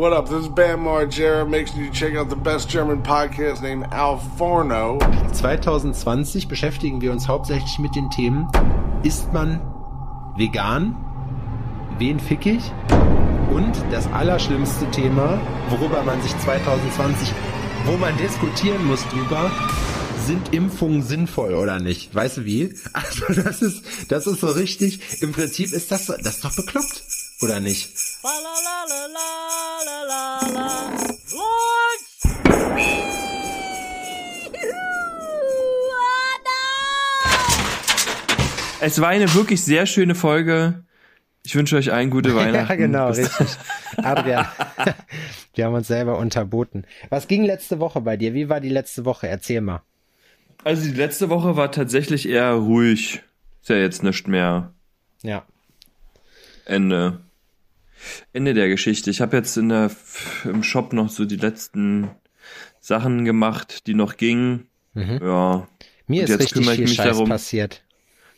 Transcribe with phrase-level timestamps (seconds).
[0.00, 0.30] What up?
[0.30, 1.46] This is Bam Margera.
[1.46, 4.98] Make sure you check out the best German podcast named Al Forno.
[5.34, 8.48] 2020 beschäftigen wir uns hauptsächlich mit den Themen,
[9.02, 9.60] ist man
[10.38, 10.96] vegan?
[11.98, 12.72] Wen fick ich?
[13.50, 17.34] Und das allerschlimmste Thema, worüber man sich 2020,
[17.84, 19.50] wo man diskutieren muss drüber,
[20.26, 22.14] sind Impfungen sinnvoll oder nicht?
[22.14, 22.74] Weißt du wie?
[22.94, 27.02] Also das ist, das ist so richtig, im Prinzip ist das, das ist doch bekloppt,
[27.42, 27.90] oder nicht?
[38.80, 40.84] Es war eine wirklich sehr schöne Folge.
[41.42, 42.68] Ich wünsche euch allen gute Weihnachten.
[42.70, 43.48] Ja, genau, Bis richtig.
[43.98, 44.46] Adrian,
[45.54, 46.84] wir haben uns selber unterboten.
[47.08, 48.34] Was ging letzte Woche bei dir?
[48.34, 49.28] Wie war die letzte Woche?
[49.28, 49.82] Erzähl mal.
[50.64, 53.22] Also die letzte Woche war tatsächlich eher ruhig.
[53.62, 54.72] Ist ja jetzt nicht mehr
[55.22, 55.44] Ja.
[56.64, 57.20] Ende.
[58.32, 59.10] Ende der Geschichte.
[59.10, 59.90] Ich habe jetzt in der,
[60.44, 62.08] im Shop noch so die letzten
[62.80, 64.66] Sachen gemacht, die noch gingen.
[64.94, 65.20] Mhm.
[65.22, 65.68] Ja.
[66.06, 67.28] Mir Und ist richtig viel Scheiß darum.
[67.28, 67.82] passiert.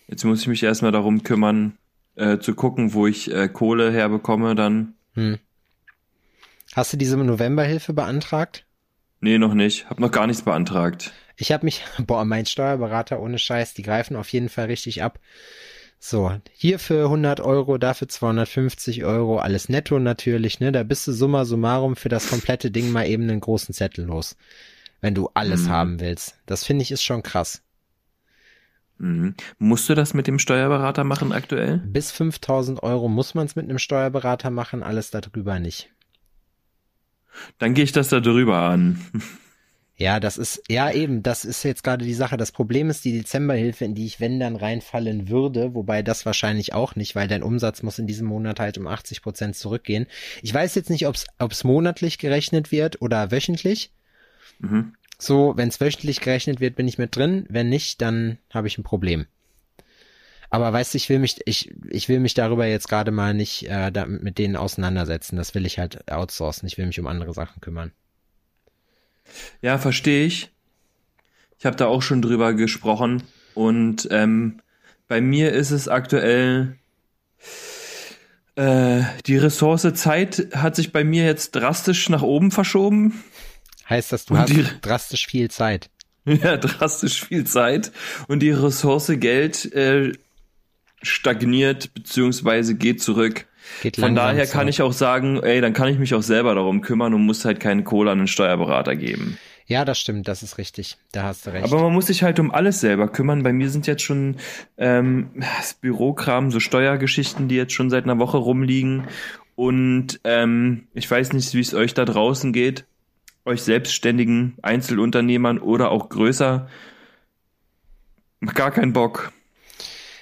[0.09, 1.79] Jetzt muss ich mich erstmal darum kümmern,
[2.17, 4.95] äh, zu gucken, wo ich äh, Kohle herbekomme dann.
[5.15, 5.39] Hm.
[6.75, 8.67] Hast du diese Novemberhilfe beantragt?
[9.21, 9.89] Nee, noch nicht.
[9.89, 11.13] Hab noch gar nichts beantragt.
[11.37, 15.19] Ich habe mich, boah, mein Steuerberater ohne Scheiß, die greifen auf jeden Fall richtig ab.
[16.05, 20.73] So, hier für 100 Euro, dafür 250 Euro, alles netto natürlich, ne?
[20.73, 24.37] Da bist du summa summarum für das komplette Ding mal eben einen großen Zettel los.
[25.01, 25.69] Wenn du alles Mhm.
[25.71, 26.35] haben willst.
[26.47, 27.63] Das finde ich ist schon krass.
[29.03, 29.35] Mhm.
[29.59, 31.79] Musst du das mit dem Steuerberater machen aktuell?
[31.79, 35.91] Bis 5000 Euro muss man es mit einem Steuerberater machen, alles darüber nicht.
[37.59, 39.05] Dann gehe ich das da drüber an.
[39.97, 42.37] Ja, das ist, ja eben, das ist jetzt gerade die Sache.
[42.37, 46.73] Das Problem ist die Dezemberhilfe, in die ich, wenn dann reinfallen würde, wobei das wahrscheinlich
[46.73, 50.07] auch nicht, weil dein Umsatz muss in diesem Monat halt um 80 Prozent zurückgehen.
[50.43, 51.17] Ich weiß jetzt nicht, ob
[51.53, 53.93] es monatlich gerechnet wird oder wöchentlich.
[54.61, 54.95] Mhm.
[55.23, 57.47] So, wenn es wöchentlich gerechnet wird, bin ich mit drin.
[57.49, 59.27] Wenn nicht, dann habe ich ein Problem.
[60.51, 63.69] Aber weißt du, ich will mich, ich, ich will mich darüber jetzt gerade mal nicht
[63.71, 65.37] äh, da, mit denen auseinandersetzen.
[65.37, 66.67] Das will ich halt outsourcen.
[66.67, 67.93] Ich will mich um andere Sachen kümmern.
[69.61, 70.51] Ja, verstehe ich.
[71.57, 73.23] Ich habe da auch schon drüber gesprochen
[73.55, 74.61] und ähm,
[75.07, 76.77] bei mir ist es aktuell
[78.57, 83.23] äh, die Ressource Zeit hat sich bei mir jetzt drastisch nach oben verschoben.
[83.93, 85.89] Heißt das, du Und hast die- drastisch viel Zeit.
[86.25, 87.91] Ja, drastisch viel Zeit
[88.29, 90.13] und die Ressource Geld äh,
[91.03, 93.47] stagniert beziehungsweise geht zurück.
[93.83, 94.53] Geht Von daher zurück.
[94.53, 97.45] kann ich auch sagen, ey, dann kann ich mich auch selber darum kümmern und muss
[97.45, 99.39] halt keine Kohle an den Steuerberater geben.
[99.67, 100.97] Ja, das stimmt, das ist richtig.
[101.13, 101.65] Da hast du recht.
[101.65, 103.43] Aber man muss sich halt um alles selber kümmern.
[103.43, 104.37] Bei mir sind jetzt schon
[104.79, 109.05] ähm, das Bürokram, so Steuergeschichten, die jetzt schon seit einer Woche rumliegen.
[109.55, 112.85] Und ähm, ich weiß nicht, wie es euch da draußen geht,
[113.45, 116.69] euch selbstständigen Einzelunternehmern oder auch größer.
[118.55, 119.33] Gar keinen Bock.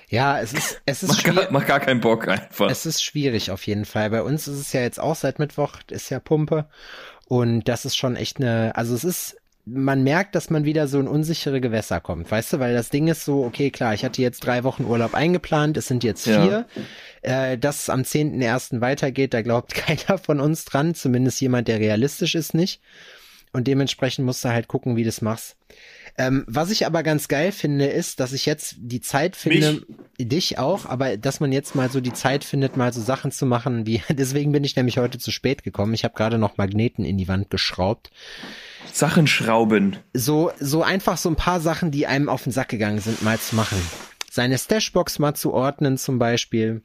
[0.09, 1.37] ja, es ist, es ist Mach schwierig.
[1.41, 2.71] gar, mach gar keinen Bock einfach.
[2.71, 4.11] Es ist schwierig auf jeden Fall.
[4.11, 6.69] Bei uns ist es ja jetzt auch seit Mittwoch, ist ja Pumpe.
[7.27, 9.37] Und das ist schon echt eine, also es ist,
[9.67, 13.09] man merkt, dass man wieder so in unsichere Gewässer kommt, weißt du, weil das Ding
[13.09, 16.43] ist so, okay, klar, ich hatte jetzt drei Wochen Urlaub eingeplant, es sind jetzt Ja.
[16.43, 16.67] vier.
[17.23, 18.81] Äh, dass es am 10.01.
[18.81, 22.81] weitergeht, da glaubt keiner von uns dran, zumindest jemand, der realistisch ist, nicht.
[23.53, 25.57] Und dementsprechend musst du halt gucken, wie du es machst.
[26.17, 29.83] Ähm, was ich aber ganz geil finde, ist, dass ich jetzt die Zeit finde,
[30.19, 33.47] dich auch, aber dass man jetzt mal so die Zeit findet, mal so Sachen zu
[33.47, 35.95] machen, wie, deswegen bin ich nämlich heute zu spät gekommen.
[35.95, 38.11] Ich habe gerade noch Magneten in die Wand geschraubt.
[39.01, 39.97] Sachen schrauben.
[40.13, 43.39] So, so einfach so ein paar Sachen, die einem auf den Sack gegangen sind, mal
[43.39, 43.79] zu machen.
[44.31, 46.83] Seine Stashbox mal zu ordnen zum Beispiel.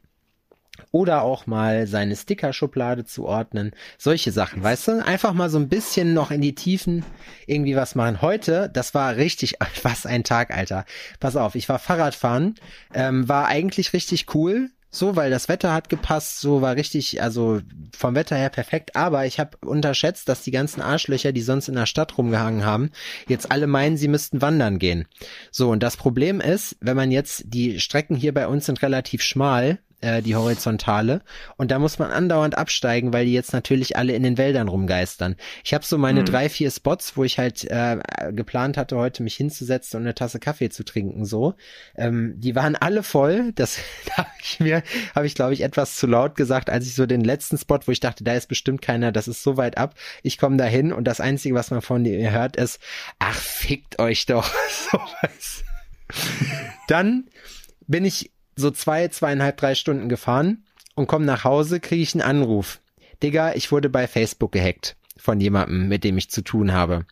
[0.92, 3.72] Oder auch mal seine Stickerschublade zu ordnen.
[3.98, 5.04] Solche Sachen, weißt du?
[5.04, 7.04] Einfach mal so ein bisschen noch in die Tiefen
[7.46, 8.22] irgendwie was machen.
[8.22, 10.86] Heute, das war richtig, was ein Tag, Alter.
[11.20, 12.54] Pass auf, ich war Fahrradfahren,
[12.94, 14.70] ähm, war eigentlich richtig cool.
[14.96, 17.60] So, weil das Wetter hat gepasst, so war richtig, also
[17.94, 18.96] vom Wetter her perfekt.
[18.96, 22.90] Aber ich habe unterschätzt, dass die ganzen Arschlöcher, die sonst in der Stadt rumgehangen haben,
[23.28, 25.06] jetzt alle meinen, sie müssten wandern gehen.
[25.50, 29.22] So, und das Problem ist, wenn man jetzt, die Strecken hier bei uns sind relativ
[29.22, 31.22] schmal, äh, die horizontale.
[31.56, 35.36] Und da muss man andauernd absteigen, weil die jetzt natürlich alle in den Wäldern rumgeistern.
[35.64, 37.98] Ich habe so meine drei, vier Spots, wo ich halt äh,
[38.32, 41.24] geplant hatte, heute mich hinzusetzen und eine Tasse Kaffee zu trinken.
[41.24, 41.54] So,
[41.96, 43.52] ähm, die waren alle voll.
[43.54, 43.78] Das
[44.16, 44.82] habe ich mir,
[45.14, 47.92] habe ich glaube ich etwas zu laut gesagt, als ich so den letzten Spot, wo
[47.92, 49.94] ich dachte, da ist bestimmt keiner, das ist so weit ab.
[50.22, 52.80] Ich komme da hin und das einzige, was man von dir hört, ist,
[53.18, 54.52] ach fickt euch doch.
[54.90, 55.64] so was.
[56.88, 57.28] Dann
[57.86, 60.64] bin ich so zwei, zweieinhalb, drei Stunden gefahren
[60.94, 62.80] und komme nach Hause, kriege ich einen Anruf.
[63.22, 67.06] Digga, ich wurde bei Facebook gehackt von jemandem, mit dem ich zu tun habe.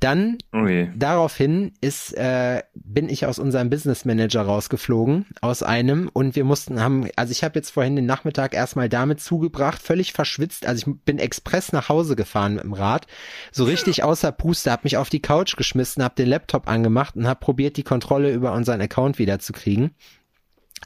[0.00, 0.92] Dann Okay.
[0.94, 6.82] daraufhin ist äh, bin ich aus unserem Business Manager rausgeflogen aus einem und wir mussten
[6.82, 11.04] haben also ich habe jetzt vorhin den Nachmittag erstmal damit zugebracht völlig verschwitzt also ich
[11.06, 13.06] bin express nach Hause gefahren mit dem Rad
[13.52, 17.26] so richtig außer Puste habe mich auf die Couch geschmissen habe den Laptop angemacht und
[17.26, 19.92] habe probiert die Kontrolle über unseren Account wieder zu kriegen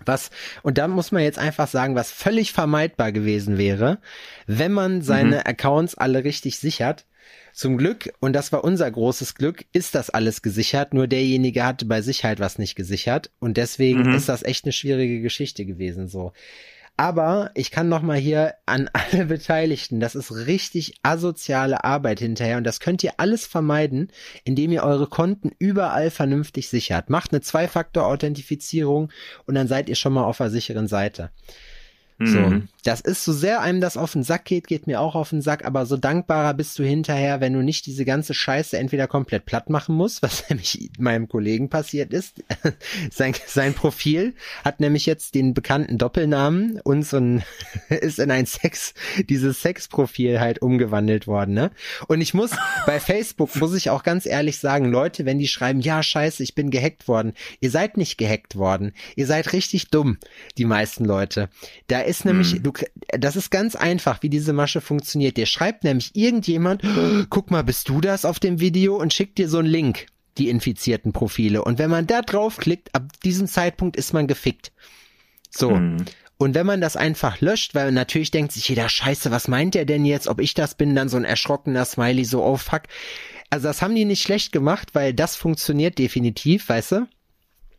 [0.04, 0.30] was,
[0.62, 3.98] und da muss man jetzt einfach sagen, was völlig vermeidbar gewesen wäre,
[4.46, 7.06] wenn man seine Accounts alle richtig sichert.
[7.52, 11.84] Zum Glück, und das war unser großes Glück, ist das alles gesichert, nur derjenige hatte
[11.84, 14.14] bei sich halt was nicht gesichert und deswegen Mhm.
[14.14, 16.32] ist das echt eine schwierige Geschichte gewesen so.
[17.00, 22.58] Aber ich kann noch mal hier an alle Beteiligten, das ist richtig asoziale Arbeit hinterher
[22.58, 24.12] und das könnt ihr alles vermeiden,
[24.44, 27.08] indem ihr eure Konten überall vernünftig sichert.
[27.08, 29.10] Macht eine Zwei-Faktor-Authentifizierung
[29.46, 31.30] und dann seid ihr schon mal auf der sicheren Seite.
[32.22, 32.68] So, Mhm.
[32.84, 35.40] das ist so sehr einem das auf den Sack geht, geht mir auch auf den
[35.40, 39.46] Sack, aber so dankbarer bist du hinterher, wenn du nicht diese ganze Scheiße entweder komplett
[39.46, 42.42] platt machen musst, was nämlich meinem Kollegen passiert ist.
[43.10, 47.42] sein, sein Profil hat nämlich jetzt den bekannten Doppelnamen und so ein,
[47.88, 48.92] ist in ein Sex,
[49.30, 51.70] dieses Sexprofil halt umgewandelt worden, ne?
[52.06, 52.50] Und ich muss,
[52.84, 56.54] bei Facebook muss ich auch ganz ehrlich sagen, Leute, wenn die schreiben, ja, scheiße, ich
[56.54, 60.18] bin gehackt worden, ihr seid nicht gehackt worden, ihr seid richtig dumm,
[60.58, 61.48] die meisten Leute.
[61.86, 62.72] Da ist nämlich, du,
[63.08, 65.36] das ist ganz einfach, wie diese Masche funktioniert.
[65.36, 66.82] Dir schreibt nämlich irgendjemand,
[67.30, 70.48] guck mal, bist du das auf dem Video und schickt dir so einen Link, die
[70.48, 71.64] infizierten Profile.
[71.64, 74.72] Und wenn man da draufklickt, ab diesem Zeitpunkt ist man gefickt.
[75.50, 75.70] So.
[75.70, 76.04] Mhm.
[76.36, 79.84] Und wenn man das einfach löscht, weil natürlich denkt sich jeder, scheiße, was meint der
[79.84, 82.82] denn jetzt, ob ich das bin, dann so ein erschrockener Smiley, so, oh fuck.
[83.50, 87.08] Also das haben die nicht schlecht gemacht, weil das funktioniert definitiv, weißt du?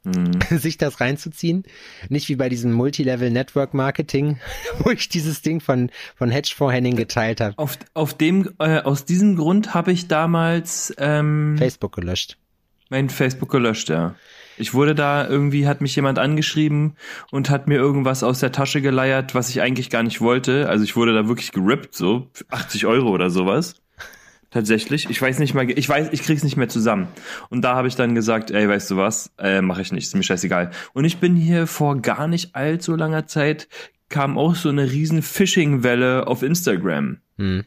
[0.04, 0.40] Mhm.
[0.50, 1.64] sich das reinzuziehen.
[2.10, 4.40] Nicht wie bei diesem Multilevel-Network-Marketing,
[4.80, 7.58] wo ich dieses Ding von, von Hedgefonds Henning geteilt habe.
[7.58, 12.38] Auf, auf dem, äh, aus diesem Grund habe ich damals ähm, Facebook gelöscht.
[12.90, 14.16] mein Facebook gelöscht, ja.
[14.58, 16.96] Ich wurde da irgendwie, hat mich jemand angeschrieben
[17.32, 20.70] und hat mir irgendwas aus der Tasche geleiert, was ich eigentlich gar nicht wollte.
[20.70, 23.81] Also ich wurde da wirklich gerippt, so 80 Euro oder sowas.
[24.52, 25.10] Tatsächlich.
[25.10, 27.08] Ich weiß nicht mal, ich weiß, ich krieg's nicht mehr zusammen.
[27.50, 30.16] Und da habe ich dann gesagt, ey, weißt du was, äh, mache ich nicht, ist
[30.16, 30.72] mir scheißegal.
[30.94, 33.70] Und ich bin hier vor gar nicht allzu langer Zeit,
[34.10, 37.20] kam auch so eine riesen Phishing-Welle auf Instagram.
[37.38, 37.64] Hm.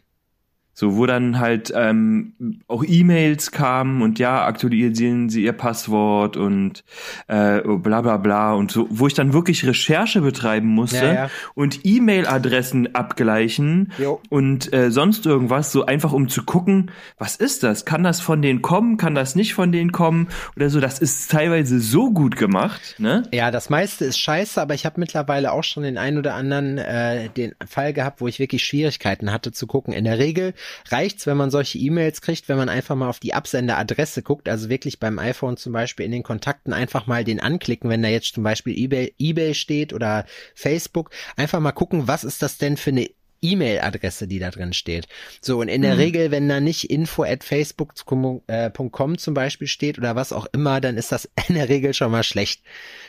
[0.74, 2.34] So, wo dann halt ähm,
[2.66, 6.82] auch E-Mails kamen und ja, aktualisieren Sie Ihr Passwort und
[7.28, 11.30] äh, bla bla bla und so, wo ich dann wirklich Recherche betreiben musste Ja, ja.
[11.54, 14.20] und E-Mail-Adressen abgleichen Jo.
[14.30, 17.84] und äh, sonst irgendwas, so einfach um zu gucken, was ist das?
[17.84, 18.96] Kann das von denen kommen?
[18.96, 20.28] Kann das nicht von denen kommen?
[20.56, 23.22] Oder so, das ist teilweise so gut gemacht, ne?
[23.32, 26.78] Ja, das meiste ist scheiße, aber ich habe mittlerweile auch schon den ein oder anderen
[26.78, 29.92] äh, den Fall gehabt, wo ich wirklich Schwierigkeiten hatte zu gucken.
[29.94, 30.54] In der Regel
[30.88, 34.68] reicht's, wenn man solche E-Mails kriegt, wenn man einfach mal auf die Absenderadresse guckt, also
[34.68, 38.34] wirklich beim iPhone zum Beispiel in den Kontakten einfach mal den anklicken, wenn da jetzt
[38.34, 42.90] zum Beispiel eBay, eBay steht oder Facebook, einfach mal gucken, was ist das denn für
[42.90, 43.10] eine
[43.44, 45.06] E-Mail-Adresse, die da drin steht.
[45.40, 50.16] So, und in der Regel, wenn da nicht info at facebook.com zum Beispiel steht oder
[50.16, 52.62] was auch immer, dann ist das in der Regel schon mal schlecht.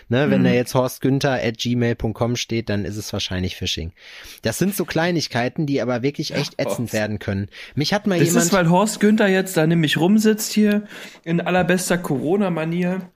[0.08, 3.92] Ne, wenn da jetzt Horst Günther at gmail.com steht, dann ist es wahrscheinlich Phishing.
[4.44, 6.94] Das sind so Kleinigkeiten, die aber wirklich echt ätzend Horst.
[6.94, 7.48] werden können.
[7.74, 8.46] Mich hat mal Das jemand.
[8.46, 10.84] ist, weil Horst Günther jetzt da nämlich rumsitzt hier
[11.24, 13.10] in allerbester Corona-Manier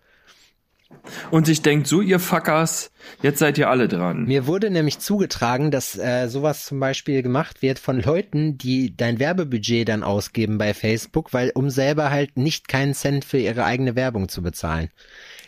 [1.31, 2.91] und sich denkt, so ihr Fuckers,
[3.21, 4.25] jetzt seid ihr alle dran.
[4.25, 9.19] Mir wurde nämlich zugetragen, dass äh, sowas zum Beispiel gemacht wird von Leuten, die dein
[9.19, 13.95] Werbebudget dann ausgeben bei Facebook, weil um selber halt nicht keinen Cent für ihre eigene
[13.95, 14.89] Werbung zu bezahlen.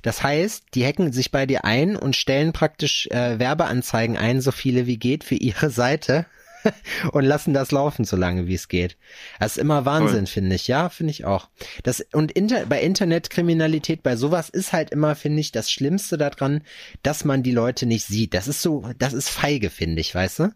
[0.01, 4.51] Das heißt, die hacken sich bei dir ein und stellen praktisch äh, Werbeanzeigen ein, so
[4.51, 6.25] viele wie geht, für ihre Seite
[7.11, 8.97] und lassen das laufen, so lange wie es geht.
[9.39, 10.67] Das ist immer Wahnsinn, finde ich.
[10.67, 11.49] Ja, finde ich auch.
[11.83, 16.61] Das, und inter, bei Internetkriminalität, bei sowas ist halt immer, finde ich, das Schlimmste daran,
[17.03, 18.33] dass man die Leute nicht sieht.
[18.33, 20.53] Das ist so, das ist feige, finde ich, weißt du?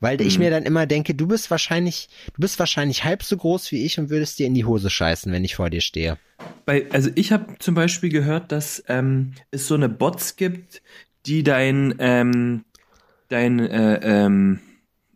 [0.00, 3.72] Weil ich mir dann immer denke, du bist wahrscheinlich, du bist wahrscheinlich halb so groß
[3.72, 6.18] wie ich und würdest dir in die Hose scheißen, wenn ich vor dir stehe.
[6.64, 10.82] Bei, also ich habe zum Beispiel gehört, dass ähm, es so eine Bots gibt,
[11.26, 12.64] die dein, ähm,
[13.28, 14.60] dein, äh, ähm,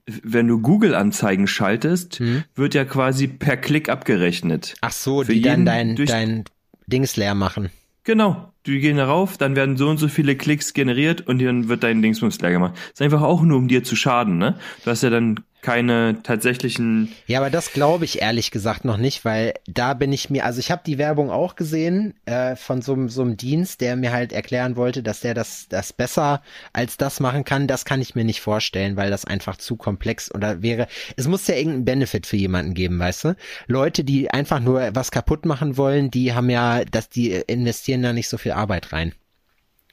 [0.07, 2.45] wenn du Google-Anzeigen schaltest, Hm.
[2.55, 4.75] wird ja quasi per Klick abgerechnet.
[4.81, 6.45] Ach so, Für die dann dein, dein
[6.87, 7.71] Dings leer machen.
[8.05, 8.53] Genau.
[8.67, 12.03] Die gehen darauf, dann werden so und so viele Klicks generiert und dann wird dein
[12.03, 12.75] Dingsbums leer gemacht.
[12.93, 14.57] Ist einfach auch nur, um dir zu schaden, ne?
[14.85, 17.12] Du hast ja dann keine tatsächlichen.
[17.26, 20.59] Ja, aber das glaube ich ehrlich gesagt noch nicht, weil da bin ich mir, also
[20.59, 24.33] ich habe die Werbung auch gesehen äh, von so, so einem Dienst, der mir halt
[24.33, 26.42] erklären wollte, dass der das, das besser
[26.73, 27.69] als das machen kann.
[27.69, 30.88] Das kann ich mir nicht vorstellen, weil das einfach zu komplex oder wäre.
[31.16, 33.37] Es muss ja irgendeinen Benefit für jemanden geben, weißt du?
[33.69, 38.12] Leute, die einfach nur was kaputt machen wollen, die haben ja, dass die investieren da
[38.12, 39.14] nicht so viel Arbeit rein.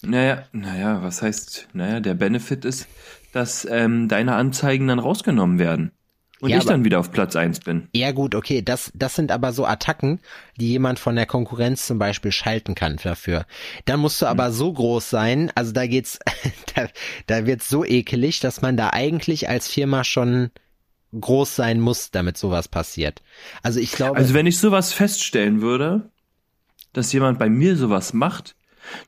[0.01, 2.87] Naja, naja, was heißt, naja, der Benefit ist,
[3.33, 5.91] dass ähm, deine Anzeigen dann rausgenommen werden.
[6.41, 7.89] Und ja, ich dann wieder auf Platz eins bin.
[7.93, 10.21] Ja gut, okay, das, das sind aber so Attacken,
[10.57, 13.45] die jemand von der Konkurrenz zum Beispiel schalten kann dafür.
[13.83, 14.53] Dann musst du aber hm.
[14.53, 16.19] so groß sein, also da geht's,
[16.75, 16.87] da,
[17.27, 20.51] da wird's so ekelig, dass man da eigentlich als Firma schon
[21.19, 23.21] groß sein muss, damit sowas passiert.
[23.61, 24.15] Also ich glaube.
[24.15, 26.09] Also wenn ich sowas feststellen würde,
[26.93, 28.55] dass jemand bei mir sowas macht,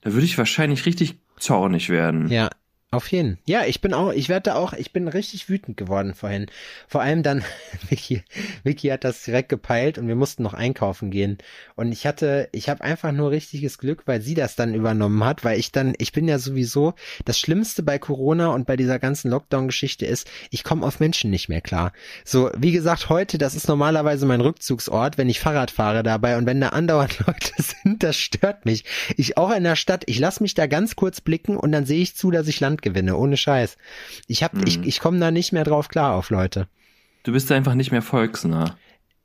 [0.01, 2.29] da würde ich wahrscheinlich richtig zornig werden.
[2.29, 2.49] Ja,
[2.93, 3.37] auf jeden.
[3.45, 6.47] Ja, ich bin auch, ich werde auch, ich bin richtig wütend geworden vorhin.
[6.89, 7.41] Vor allem dann,
[7.89, 8.21] Vicky,
[8.65, 11.37] Vicky hat das direkt gepeilt und wir mussten noch einkaufen gehen.
[11.75, 15.45] Und ich hatte, ich habe einfach nur richtiges Glück, weil sie das dann übernommen hat,
[15.45, 16.93] weil ich dann, ich bin ja sowieso,
[17.23, 21.47] das Schlimmste bei Corona und bei dieser ganzen Lockdown-Geschichte ist, ich komme auf Menschen nicht
[21.47, 21.93] mehr klar.
[22.25, 26.45] So, wie gesagt, heute, das ist normalerweise mein Rückzugsort, wenn ich Fahrrad fahre dabei und
[26.45, 28.83] wenn da andauernd Leute sind, das stört mich.
[29.15, 32.01] Ich auch in der Stadt, ich lasse mich da ganz kurz blicken und dann sehe
[32.01, 33.77] ich zu, dass ich Land gewinne, ohne Scheiß.
[34.27, 34.63] Ich hab, mhm.
[34.65, 36.67] ich, ich komme da nicht mehr drauf klar auf Leute.
[37.23, 38.77] Du bist einfach nicht mehr volksnah.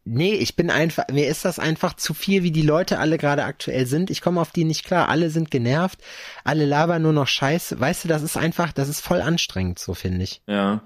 [0.08, 3.42] Nee, ich bin einfach, mir ist das einfach zu viel, wie die Leute alle gerade
[3.42, 4.08] aktuell sind.
[4.08, 5.08] Ich komme auf die nicht klar.
[5.08, 5.98] Alle sind genervt,
[6.44, 7.80] alle labern nur noch Scheiß.
[7.80, 10.42] Weißt du, das ist einfach, das ist voll anstrengend, so finde ich.
[10.46, 10.82] Ja.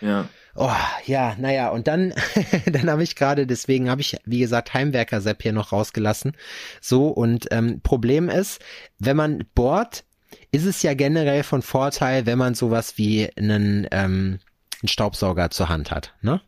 [0.00, 0.28] Ja.
[0.56, 0.72] Oh,
[1.06, 2.12] ja, naja, und dann,
[2.66, 6.32] dann habe ich gerade, deswegen habe ich, wie gesagt, Heimwerker-Sepp hier noch rausgelassen.
[6.80, 8.60] So, und ähm, Problem ist,
[8.98, 10.02] wenn man bohrt,
[10.50, 14.38] ist es ja generell von Vorteil, wenn man sowas wie einen, ähm,
[14.82, 16.40] einen Staubsauger zur Hand hat, ne?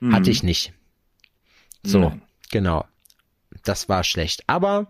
[0.00, 0.14] Mhm.
[0.14, 0.72] Hatte ich nicht.
[1.82, 2.22] So, mhm.
[2.50, 2.84] genau.
[3.62, 4.42] Das war schlecht.
[4.46, 4.88] Aber,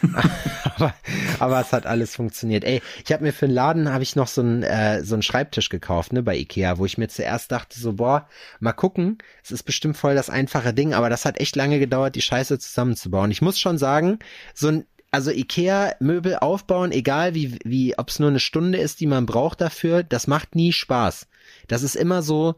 [0.64, 0.94] aber,
[1.38, 2.64] aber es hat alles funktioniert.
[2.64, 5.22] Ey, ich habe mir für den Laden habe ich noch so einen äh, so einen
[5.22, 8.28] Schreibtisch gekauft, ne, bei Ikea, wo ich mir zuerst dachte so, boah,
[8.60, 12.14] mal gucken, es ist bestimmt voll das einfache Ding, aber das hat echt lange gedauert,
[12.14, 13.30] die Scheiße zusammenzubauen.
[13.30, 14.20] Ich muss schon sagen,
[14.54, 19.06] so ein also Ikea-Möbel aufbauen, egal wie, wie, ob es nur eine Stunde ist, die
[19.06, 21.26] man braucht dafür, das macht nie Spaß.
[21.68, 22.56] Das ist immer so,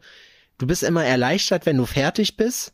[0.57, 2.73] du bist immer erleichtert, wenn du fertig bist.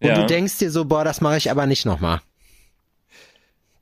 [0.00, 0.20] Und ja.
[0.20, 2.20] du denkst dir so, boah, das mache ich aber nicht nochmal.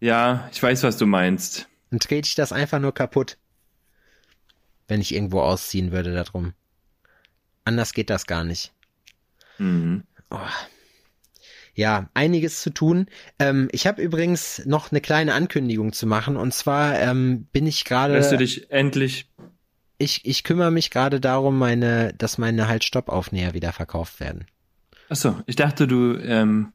[0.01, 1.69] Ja, ich weiß, was du meinst.
[1.91, 3.39] Dann trete ich das einfach nur kaputt.
[4.89, 6.55] Wenn ich irgendwo ausziehen würde darum.
[7.65, 8.73] Anders geht das gar nicht.
[9.59, 10.05] Mhm.
[10.31, 10.39] Oh
[11.75, 13.07] ja, einiges zu tun.
[13.39, 16.37] Ähm, ich habe übrigens noch eine kleine Ankündigung zu machen.
[16.37, 18.15] Und zwar ähm, bin ich gerade.
[18.15, 19.29] Lässt du dich endlich.
[19.99, 24.47] Ich, ich kümmere mich gerade darum, meine, dass meine halt Stoppaufnäher wieder verkauft werden.
[25.09, 26.73] Achso, ich dachte, du ähm,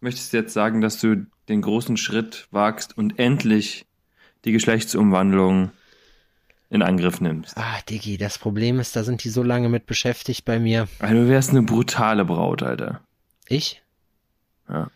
[0.00, 3.86] möchtest jetzt sagen, dass du den großen Schritt wagst und endlich
[4.44, 5.72] die Geschlechtsumwandlung
[6.70, 7.56] in Angriff nimmst.
[7.58, 10.88] Ah, Diggi, das Problem ist, da sind die so lange mit beschäftigt bei mir.
[11.00, 13.00] Also du wärst eine brutale Braut, Alter.
[13.48, 13.79] Ich?
[14.70, 14.90] Ja.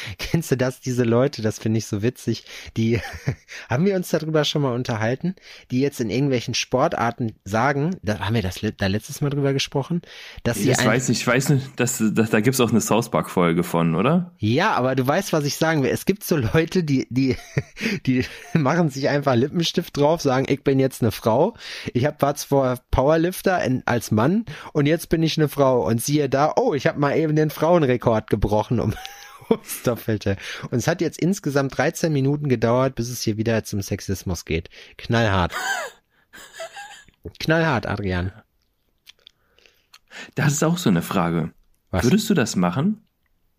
[0.18, 2.44] Kennst du das, diese Leute, das finde ich so witzig,
[2.76, 3.00] die,
[3.70, 5.34] haben wir uns darüber schon mal unterhalten,
[5.70, 10.02] die jetzt in irgendwelchen Sportarten sagen, da haben wir das da letztes Mal drüber gesprochen,
[10.42, 10.68] dass sie.
[10.68, 13.62] Das weiß ich, ich weiß nicht, dass, dass da gibt's auch eine South Park Folge
[13.62, 14.32] von, oder?
[14.38, 15.90] Ja, aber du weißt, was ich sagen will.
[15.90, 17.36] Es gibt so Leute, die, die,
[18.06, 21.54] die machen sich einfach Lippenstift drauf, sagen, ich bin jetzt eine Frau,
[21.92, 26.02] ich hab war zwar Powerlifter in, als Mann und jetzt bin ich eine Frau und
[26.02, 28.94] siehe da, oh, ich habe mal eben den Frauenrekord gebrochen, um
[29.84, 30.36] Doppelte.
[30.70, 34.68] Und es hat jetzt insgesamt 13 Minuten gedauert, bis es hier wieder zum Sexismus geht.
[34.98, 35.54] Knallhart.
[37.38, 38.32] Knallhart, Adrian.
[40.34, 41.52] Das ist auch so eine Frage.
[41.90, 42.04] Was?
[42.04, 43.02] Würdest du das machen?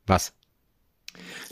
[0.05, 0.33] Was?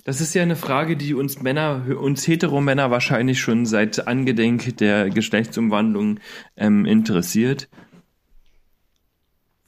[0.04, 5.10] Das ist ja eine Frage, die uns Männer, uns Heteromänner wahrscheinlich schon seit Angedenk der
[5.10, 6.20] Geschlechtsumwandlung
[6.58, 7.70] ähm, interessiert.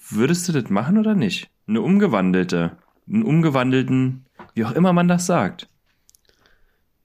[0.10, 1.50] Würdest du das machen oder nicht?
[1.68, 2.78] Eine umgewandelte,
[3.08, 5.68] einen umgewandelten wie auch immer man das sagt.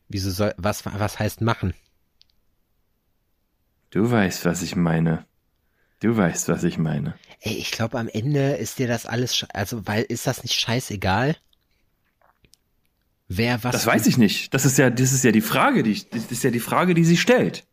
[0.09, 1.75] Wieso soll, was, was heißt machen?
[3.91, 5.27] Du weißt, was ich meine.
[6.01, 7.15] Du weißt, was ich meine.
[7.41, 11.37] Ey, ich glaube, am Ende ist dir das alles, also, weil, ist das nicht scheißegal?
[13.29, 13.73] Wer was?
[13.73, 14.55] Das weiß ich nicht.
[14.55, 17.05] Das ist ja, das ist ja die Frage, die, das ist ja die Frage, die
[17.05, 17.67] sie stellt.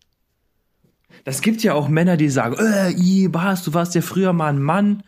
[1.24, 4.50] Das gibt ja auch Männer, die sagen, äh, i, was, du warst ja früher mal
[4.50, 5.04] ein Mann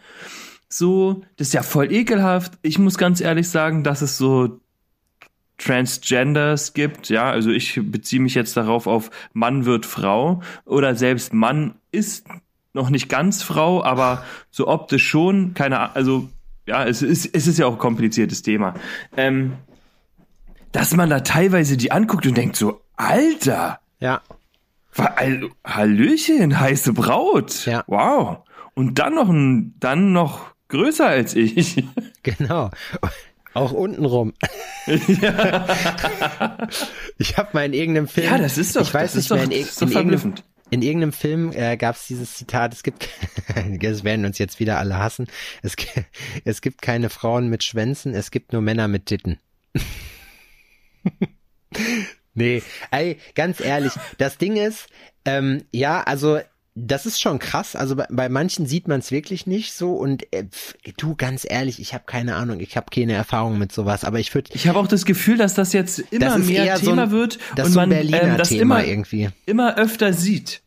[0.69, 2.53] so, das ist ja voll ekelhaft.
[2.61, 4.59] Ich muss ganz ehrlich sagen, dass es so
[5.57, 11.33] Transgenders gibt, ja, also ich beziehe mich jetzt darauf auf Mann wird Frau oder selbst
[11.33, 12.27] Mann ist
[12.73, 15.55] noch nicht ganz Frau, aber so optisch schon.
[15.55, 16.29] Keine Ahnung, also
[16.67, 18.75] ja, es ist, es ist ja auch ein kompliziertes Thema.
[19.15, 19.53] Ähm,
[20.73, 24.21] dass man da teilweise die anguckt und denkt so, Alter, Ja,
[25.65, 27.65] Hallöchen, heiße Braut.
[27.65, 27.83] Ja.
[27.87, 28.39] Wow.
[28.73, 31.83] Und dann noch ein, dann noch größer als ich.
[32.23, 32.71] genau.
[33.53, 34.33] Auch untenrum.
[37.17, 38.27] Ich habe mal in irgendeinem Film.
[38.27, 39.87] Ja, das ist doch, ich weiß nicht ist doch, mehr, in, das irg- ist doch
[39.87, 40.43] in, irgendeinem, verblüffend.
[40.69, 43.09] in irgendeinem Film äh, gab es dieses Zitat, es gibt,
[43.81, 45.27] es werden uns jetzt wieder alle hassen,
[45.63, 45.75] es,
[46.45, 49.39] es gibt keine Frauen mit Schwänzen, es gibt nur Männer mit Titten.
[52.33, 54.87] nee, ey, ganz ehrlich, das Ding ist,
[55.25, 56.39] ähm, ja, also
[56.79, 57.75] das ist schon krass.
[57.75, 59.93] Also bei, bei manchen sieht man es wirklich nicht so.
[59.93, 60.45] Und äh,
[60.97, 64.03] du, ganz ehrlich, ich habe keine Ahnung, ich habe keine Erfahrung mit sowas.
[64.03, 66.77] Aber ich würde, Ich habe auch das Gefühl, dass das jetzt immer das mehr eher
[66.77, 69.29] so Thema ein, wird und so man ähm, das Thema immer, irgendwie.
[69.47, 70.61] immer öfter sieht.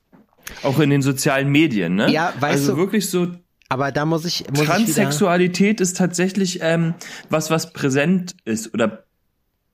[0.64, 2.10] Auch in den sozialen Medien, ne?
[2.10, 3.28] Ja, weißt also du- wirklich so
[3.68, 6.94] Aber da muss ich, muss ich Transsexualität ist tatsächlich ähm,
[7.28, 9.04] was, was präsent ist oder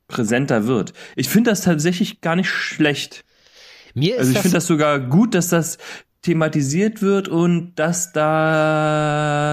[0.06, 0.92] präsenter wird.
[1.16, 3.24] Ich finde das tatsächlich gar nicht schlecht.
[3.94, 5.78] mir ist Also ich finde das sogar gut, dass das
[6.26, 9.46] thematisiert wird und dass das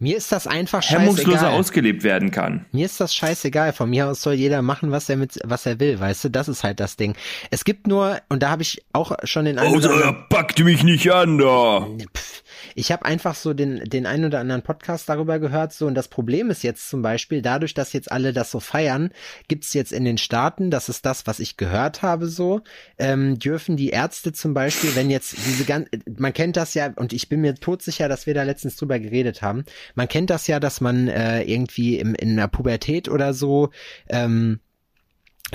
[0.00, 1.46] mir ist das einfach scheißegal.
[1.46, 2.66] ausgelebt werden kann.
[2.70, 3.72] Mir ist das scheißegal.
[3.72, 6.28] Von mir aus soll jeder machen, was er mit, was er will, weißt du?
[6.28, 7.16] Das ist halt das Ding.
[7.50, 11.10] Es gibt nur, und da habe ich auch schon den oder anderen, packt mich nicht
[11.10, 11.88] an da.
[12.16, 15.94] Pff, ich habe einfach so den, den einen oder anderen Podcast darüber gehört, so, und
[15.94, 19.10] das Problem ist jetzt zum Beispiel, dadurch, dass jetzt alle das so feiern,
[19.48, 22.60] gibt's jetzt in den Staaten, das ist das, was ich gehört habe, so,
[22.98, 25.88] ähm, dürfen die Ärzte zum Beispiel, wenn jetzt diese ganz,
[26.18, 29.42] man kennt das ja, und ich bin mir todsicher, dass wir da letztens drüber geredet
[29.42, 33.70] haben, man kennt das ja, dass man äh, irgendwie im, in der Pubertät oder so,
[34.08, 34.60] ähm,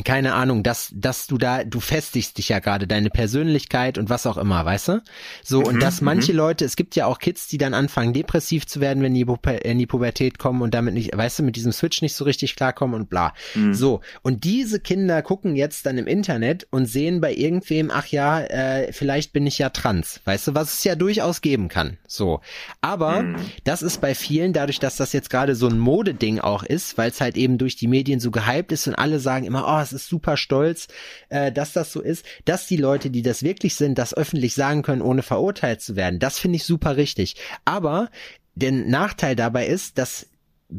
[0.04, 4.26] keine Ahnung, dass, dass du da, du festigst dich ja gerade, deine Persönlichkeit und was
[4.26, 5.04] auch immer, weißt du?
[5.44, 8.82] So, und dass manche Leute, es gibt ja auch Kids, die dann anfangen, depressiv zu
[8.82, 9.26] werden, wenn die
[9.62, 12.56] in die Pubertät kommen und damit nicht, weißt du, mit diesem Switch nicht so richtig
[12.56, 13.34] klarkommen und bla.
[13.74, 18.42] So, und diese Kinder gucken jetzt dann im Internet und sehen bei irgendwem, ach ja,
[18.42, 21.98] äh, vielleicht bin ich ja trans, weißt du, was es ja durchaus geben kann.
[22.08, 22.42] So.
[22.82, 23.24] Aber
[23.64, 27.12] das ist bei vielen, dadurch, dass das jetzt gerade so ein Modeding auch ist, weil
[27.12, 29.94] es halt eben durch die Medien so gehypt ist und alle sagen immer, oh, es
[29.94, 30.88] ist super stolz,
[31.30, 34.82] äh, dass das so ist, dass die Leute, die das wirklich sind, das öffentlich sagen
[34.82, 36.20] können, ohne verurteilt zu werden.
[36.20, 37.36] Das finde ich super richtig.
[37.66, 38.10] Aber
[38.56, 40.28] der Nachteil dabei ist, dass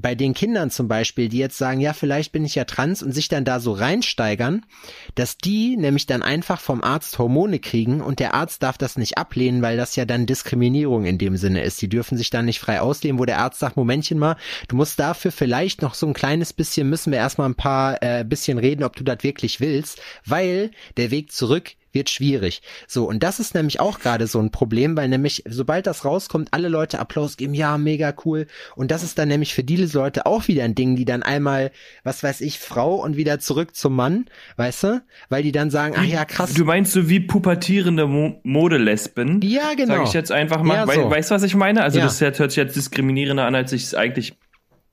[0.00, 3.12] bei den Kindern zum Beispiel, die jetzt sagen, ja, vielleicht bin ich ja trans und
[3.12, 4.66] sich dann da so reinsteigern,
[5.14, 9.18] dass die nämlich dann einfach vom Arzt Hormone kriegen und der Arzt darf das nicht
[9.18, 11.80] ablehnen, weil das ja dann Diskriminierung in dem Sinne ist.
[11.80, 14.36] Die dürfen sich dann nicht frei ausleben, wo der Arzt sagt, Momentchen mal,
[14.68, 18.24] du musst dafür vielleicht noch so ein kleines bisschen, müssen wir erstmal ein paar äh,
[18.24, 22.62] bisschen reden, ob du das wirklich willst, weil der Weg zurück wird schwierig.
[22.86, 26.48] So, und das ist nämlich auch gerade so ein Problem, weil nämlich, sobald das rauskommt,
[26.52, 28.46] alle Leute Applaus geben, ja, mega cool.
[28.76, 31.70] Und das ist dann nämlich für diese Leute auch wieder ein Ding, die dann einmal,
[32.02, 34.26] was weiß ich, Frau und wieder zurück zum Mann,
[34.56, 35.02] weißt du?
[35.28, 36.52] Weil die dann sagen, ach ja, krass.
[36.54, 39.40] Du meinst so wie pubertierende Mo Modelesben?
[39.42, 39.96] Ja, genau.
[39.96, 40.74] Sag ich jetzt einfach mal.
[40.74, 41.10] Ja, so.
[41.10, 41.82] Weißt du, was ich meine?
[41.82, 42.04] Also Ja.
[42.04, 44.36] das hört sich jetzt diskriminierender an, als ich es eigentlich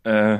[0.04, 0.40] äh,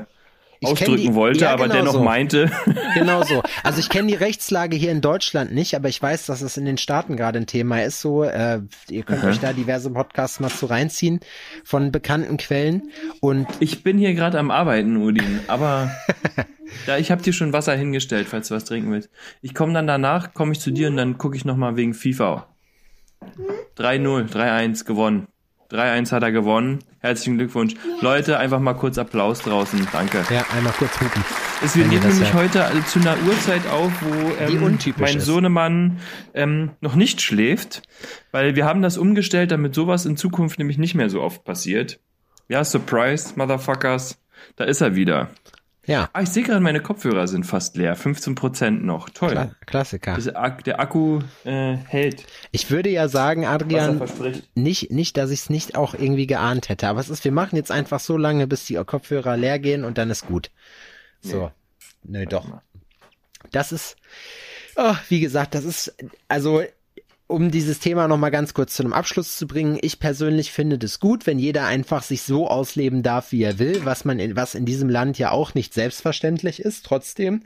[0.66, 2.02] ausdrücken die- wollte, ja, aber genau dennoch so.
[2.02, 2.50] meinte.
[2.94, 3.42] Genau so.
[3.64, 6.66] Also ich kenne die Rechtslage hier in Deutschland nicht, aber ich weiß, dass es in
[6.66, 8.02] den Staaten gerade ein Thema ist.
[8.02, 11.20] So, äh, ihr könnt euch da diverse Podcasts mal zu reinziehen
[11.64, 12.90] von bekannten Quellen.
[13.20, 15.90] Und Ich bin hier gerade am Arbeiten, Udin, aber
[16.86, 19.08] ja, ich habe dir schon Wasser hingestellt, falls du was trinken willst.
[19.40, 22.46] Ich komme dann danach, komme ich zu dir und dann gucke ich nochmal wegen FIFA.
[23.78, 25.28] 3-0, 3-1 gewonnen.
[25.72, 26.80] 3-1 hat er gewonnen.
[27.00, 27.74] Herzlichen Glückwunsch.
[28.00, 29.88] Leute, einfach mal kurz Applaus draußen.
[29.90, 30.22] Danke.
[30.32, 31.24] ja, einmal kurz hupen.
[31.64, 32.44] Es, wir Wenn ihr nehmen das nämlich hört.
[32.44, 35.24] heute also zu einer Uhrzeit auf, wo ähm, mein ist.
[35.24, 35.98] Sohnemann
[36.34, 37.82] ähm, noch nicht schläft,
[38.32, 42.00] weil wir haben das umgestellt, damit sowas in Zukunft nämlich nicht mehr so oft passiert.
[42.48, 44.18] Ja, Surprise, Motherfuckers.
[44.56, 45.30] Da ist er wieder.
[45.84, 47.96] Ja, Ah, ich sehe gerade, meine Kopfhörer sind fast leer.
[47.96, 49.08] 15% noch.
[49.10, 49.30] Toll.
[49.32, 50.16] Kla Klassiker.
[50.36, 54.00] Ak- Der Akku äh, hält, Ich würde ja sagen, Adrian,
[54.54, 57.56] nicht, nicht, dass ich es nicht auch irgendwie geahnt hätte, aber es ist, wir machen
[57.56, 60.50] jetzt einfach so lange, bis die Kopfhörer leer gehen und dann ist gut.
[61.20, 61.50] So.
[62.04, 62.46] Nö, doch.
[63.50, 63.96] Das ist,
[64.76, 65.94] oh, wie gesagt, das ist,
[66.28, 66.62] also,
[67.32, 71.00] um dieses Thema nochmal ganz kurz zu einem Abschluss zu bringen, ich persönlich finde das
[71.00, 74.54] gut, wenn jeder einfach sich so ausleben darf, wie er will, was man in, was
[74.54, 77.42] in diesem Land ja auch nicht selbstverständlich ist, trotzdem.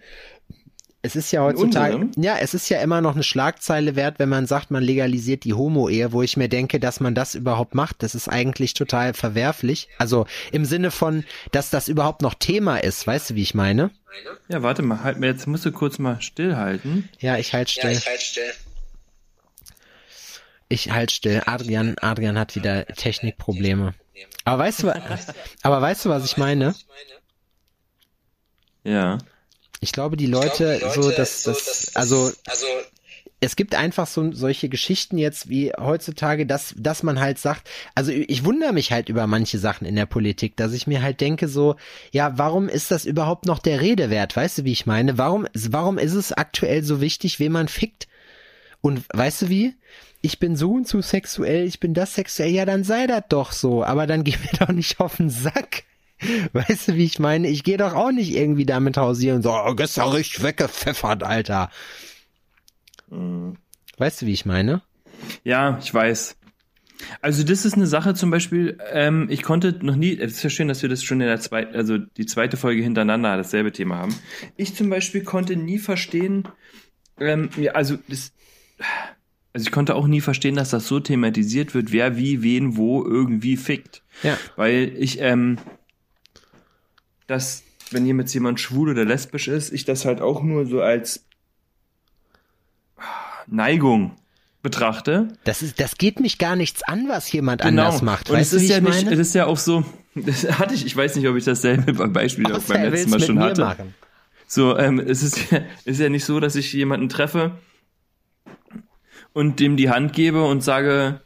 [1.02, 2.24] Es ist ja heutzutage, unserem?
[2.24, 5.54] ja, es ist ja immer noch eine Schlagzeile wert, wenn man sagt, man legalisiert die
[5.54, 8.02] Homo-Ehe, wo ich mir denke, dass man das überhaupt macht.
[8.02, 9.88] Das ist eigentlich total verwerflich.
[9.98, 11.22] Also im Sinne von,
[11.52, 13.06] dass das überhaupt noch Thema ist.
[13.06, 13.90] Weißt du, wie ich meine?
[14.48, 17.08] Ja, warte mal, halt mir jetzt musst du kurz mal stillhalten.
[17.20, 17.92] Ja, ich halt still.
[17.92, 18.52] Ja, ich halt still.
[20.68, 21.42] Ich halt still.
[21.46, 23.94] Adrian, Adrian hat wieder Technikprobleme.
[24.44, 24.94] Aber weißt du,
[25.62, 26.74] aber weißt du, was ich meine?
[28.84, 29.18] Ja.
[29.80, 32.32] Ich glaube, die Leute, so, dass das, also,
[33.40, 38.10] es gibt einfach so solche Geschichten jetzt wie heutzutage, dass, dass man halt sagt, also
[38.10, 41.48] ich wundere mich halt über manche Sachen in der Politik, dass ich mir halt denke
[41.48, 41.76] so,
[42.12, 44.34] ja, warum ist das überhaupt noch der Rede wert?
[44.34, 45.18] Weißt du, wie ich meine?
[45.18, 48.08] Warum, warum ist es aktuell so wichtig, wen man fickt?
[48.80, 49.74] Und weißt du wie?
[50.26, 53.52] Ich bin so und so sexuell, ich bin das sexuell, ja, dann sei das doch
[53.52, 55.84] so, aber dann geh mir doch nicht auf den Sack.
[56.52, 57.46] Weißt du, wie ich meine?
[57.46, 61.70] Ich gehe doch auch nicht irgendwie damit hausieren und so, oh, gestern richtig weggepfeffert, Alter.
[63.98, 64.82] Weißt du, wie ich meine?
[65.44, 66.36] Ja, ich weiß.
[67.20, 70.50] Also das ist eine Sache zum Beispiel, ähm, ich konnte noch nie, es ist ja
[70.50, 73.98] schön, dass wir das schon in der zweiten, also die zweite Folge hintereinander dasselbe Thema
[73.98, 74.18] haben.
[74.56, 76.48] Ich zum Beispiel konnte nie verstehen,
[77.20, 78.32] ähm, ja, also das,
[79.56, 83.02] also ich konnte auch nie verstehen, dass das so thematisiert wird, wer wie, wen, wo
[83.02, 84.02] irgendwie fickt.
[84.22, 84.36] Ja.
[84.54, 85.56] Weil ich, ähm,
[87.26, 91.24] dass, wenn jemand jemand schwul oder lesbisch ist, ich das halt auch nur so als
[93.46, 94.14] Neigung
[94.60, 95.28] betrachte.
[95.44, 98.28] Das ist, das geht mich gar nichts an, was jemand anders macht.
[98.28, 100.84] Und weißt es ist ja ich nicht, das ist ja auch so, das hatte ich,
[100.84, 103.44] ich weiß nicht, ob ich dasselbe beim Beispiel auch beim letzten Mal mit schon mir
[103.44, 103.62] hatte.
[103.62, 103.94] machen.
[104.46, 107.52] So, ähm, es ist ja, ist ja nicht so, dass ich jemanden treffe
[109.36, 111.20] und dem die Hand gebe und sage,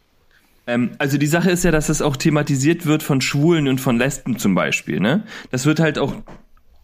[0.66, 3.98] ähm, also die Sache ist ja, dass das auch thematisiert wird von Schwulen und von
[3.98, 5.22] Lesben zum Beispiel, ne?
[5.52, 6.16] Das wird halt auch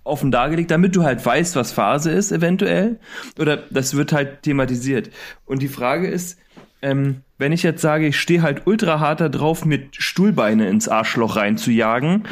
[0.05, 3.01] offen dargelegt, damit du halt weißt, was Phase ist, eventuell.
[3.41, 5.11] Oder das wird halt thematisiert.
[5.47, 6.39] Und die Frage ist,
[6.81, 10.89] ähm, wenn ich jetzt sage, ich stehe halt ultra hart da drauf, mit Stuhlbeine ins
[10.89, 12.23] Arschloch reinzujagen,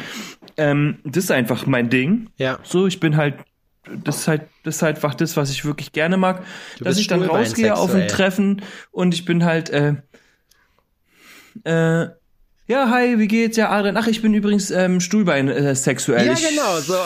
[0.55, 2.29] ähm, das ist einfach mein Ding.
[2.37, 2.59] Ja.
[2.63, 3.35] So, ich bin halt,
[4.03, 6.43] das ist halt, das ist halt einfach das, was ich wirklich gerne mag,
[6.79, 8.07] dass ich dann rausgehe auf ein.
[8.07, 9.95] Treffen und ich bin halt, äh,
[11.63, 12.09] äh,
[12.67, 13.57] ja, hi, wie geht's?
[13.57, 13.95] Ja, Adrian.
[13.95, 16.25] Ach, ich bin übrigens ähm, Stuhlbein äh, sexuell.
[16.25, 16.97] Ja, ich, genau, so.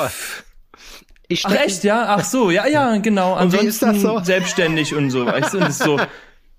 [1.28, 2.16] Ich Ach echt, ja?
[2.16, 3.34] Ach so, ja, ja, genau.
[3.34, 4.20] Und Ansonsten ist das so?
[4.24, 5.58] selbstständig und so, weißt du?
[5.58, 6.00] Und ist so,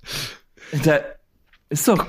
[0.85, 1.01] da
[1.71, 2.07] ist doch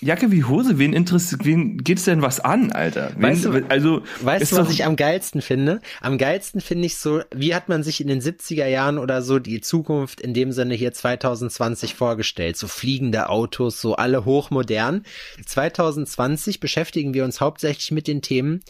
[0.00, 0.78] Jacke wie Hose.
[0.78, 3.10] Wen interessiert, wen geht's denn was an, Alter?
[3.16, 5.80] Wen, Weißt du- also, Weißt du, was ich am geilsten finde?
[6.00, 9.38] Am geilsten finde ich so, wie hat man sich in den 70er Jahren oder so
[9.38, 12.56] die Zukunft in dem Sinne hier 2020 vorgestellt?
[12.56, 15.04] So fliegende Autos, so alle hochmodern.
[15.44, 18.60] 2020 beschäftigen wir uns hauptsächlich mit den Themen,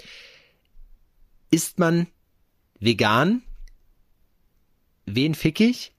[1.50, 2.06] ist man
[2.80, 3.42] vegan?
[5.06, 5.92] Wen fick ich?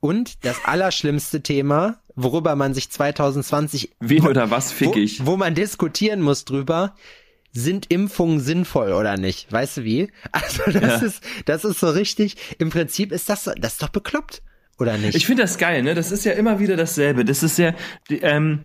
[0.00, 5.24] Und das allerschlimmste Thema, worüber man sich 2020 Wen oder was fick wo, ich?
[5.24, 6.94] Wo man diskutieren muss drüber,
[7.52, 9.50] sind Impfungen sinnvoll oder nicht?
[9.52, 10.10] Weißt du wie?
[10.32, 11.06] Also das Ja.
[11.06, 12.36] ist, das ist so richtig.
[12.58, 14.42] Im Prinzip ist das, das ist doch bekloppt,
[14.78, 15.14] oder nicht?
[15.14, 15.94] Ich finde das geil, ne?
[15.94, 17.24] Das ist ja immer wieder dasselbe.
[17.24, 17.74] Das ist ja,
[18.10, 18.64] ähm,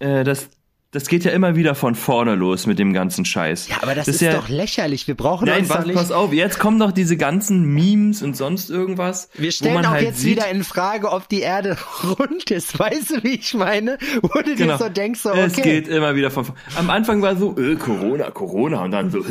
[0.00, 0.48] äh, das,
[0.90, 3.68] das geht ja immer wieder von vorne los mit dem ganzen Scheiß.
[3.68, 5.06] ja, aber das, ist, ja, doch lächerlich.
[5.06, 5.96] Wir brauchen Nein, uns was, nicht.
[5.96, 9.28] pass auf, jetzt kommen doch diese ganzen Memes und sonst irgendwas.
[9.34, 11.76] Wir stellen auch halt jetzt sieht, wieder in Frage, ob die Erde
[12.18, 12.78] rund ist.
[12.78, 13.98] Weißt du, wie ich meine?
[14.22, 14.78] Wo du Genau.
[14.78, 15.44] dir so denkst, so, okay.
[15.46, 16.58] Es geht immer wieder von vorne.
[16.76, 19.22] Am Anfang war so, äh, Corona, Corona und dann so,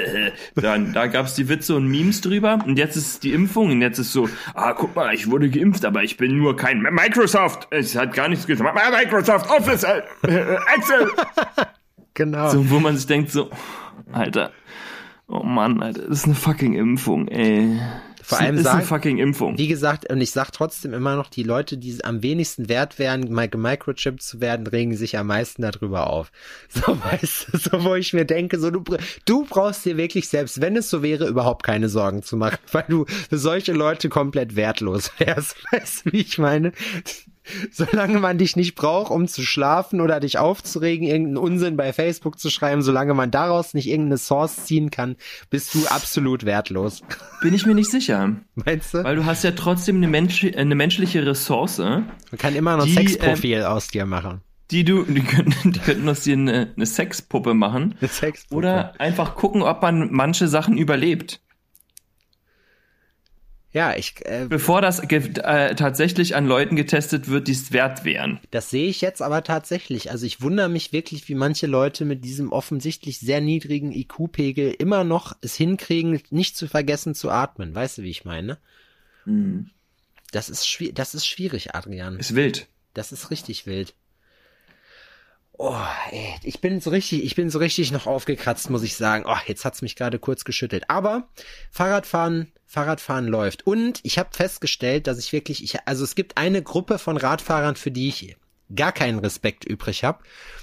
[0.56, 4.00] dann da gab's die Witze und Memes drüber und jetzt ist die Impfung und jetzt
[4.00, 7.68] ist so, ah, guck mal, ich wurde geimpft, aber ich bin nur kein Microsoft.
[7.70, 8.76] Es hat gar nichts gesagt.
[8.90, 10.95] Microsoft Office, äh, äh, Excel.
[12.14, 12.50] genau.
[12.50, 13.50] So, wo man sich denkt so,
[14.12, 14.52] Alter,
[15.28, 17.78] oh Mann, Alter, das ist eine fucking Impfung, ey.
[18.22, 19.56] Vor Das allem ist eine sagen- fucking Impfung.
[19.56, 23.32] Wie gesagt, und ich sag trotzdem immer noch, die Leute, die am wenigsten wert wären,
[23.32, 26.32] mi- gemicrochipped zu werden, regen sich am meisten darüber auf.
[26.68, 28.82] So, weißt du, so, wo ich mir denke, so, du,
[29.26, 32.84] du brauchst dir wirklich, selbst wenn es so wäre, überhaupt keine Sorgen zu machen, weil
[32.88, 35.54] du für solche Leute komplett wertlos wärst.
[35.70, 36.72] Weißt du, wie ich meine?
[37.70, 42.38] Solange man dich nicht braucht, um zu schlafen oder dich aufzuregen, irgendeinen Unsinn bei Facebook
[42.38, 45.16] zu schreiben, solange man daraus nicht irgendeine Source ziehen kann,
[45.50, 47.02] bist du absolut wertlos.
[47.42, 48.36] Bin ich mir nicht sicher.
[48.54, 49.04] Meinst du?
[49.04, 52.92] Weil du hast ja trotzdem eine, Mensch, eine menschliche Ressource, Man kann immer noch ein
[52.92, 54.40] Sexprofil aus dir machen.
[54.70, 57.94] die du, die könnten, die könnten aus dir eine, eine Sexpuppe machen.
[58.00, 58.56] Eine Sexpuppe.
[58.56, 61.40] Oder einfach gucken, ob man manche Sachen überlebt.
[63.76, 68.40] Ja, ich, äh, Bevor das äh, tatsächlich an Leuten getestet wird, die es wert wären.
[68.50, 70.10] das sehe ich jetzt aber tatsächlich.
[70.10, 75.04] Also ich wundere mich wirklich, wie manche Leute mit diesem offensichtlich sehr niedrigen IQ-Pegel immer
[75.04, 77.74] noch es hinkriegen, nicht zu vergessen zu atmen.
[77.74, 78.56] Weißt du, wie ich meine?
[80.32, 82.18] Das ist schwierig, das ist schwierig, Adrian.
[82.18, 82.68] Ist wild.
[82.94, 83.92] Das ist richtig wild.
[85.58, 85.74] Oh,
[86.10, 89.24] ey, ich bin so richtig, ich bin so richtig noch aufgekratzt, muss ich sagen.
[89.26, 90.90] Oh, jetzt hat's mich gerade kurz geschüttelt.
[90.90, 91.28] Aber
[91.70, 93.66] Fahrradfahren, Fahrradfahren läuft.
[93.66, 97.76] Und ich habe festgestellt, dass ich wirklich, ich, also es gibt eine Gruppe von Radfahrern,
[97.76, 98.36] für die ich
[98.74, 100.18] gar keinen Respekt übrig habe,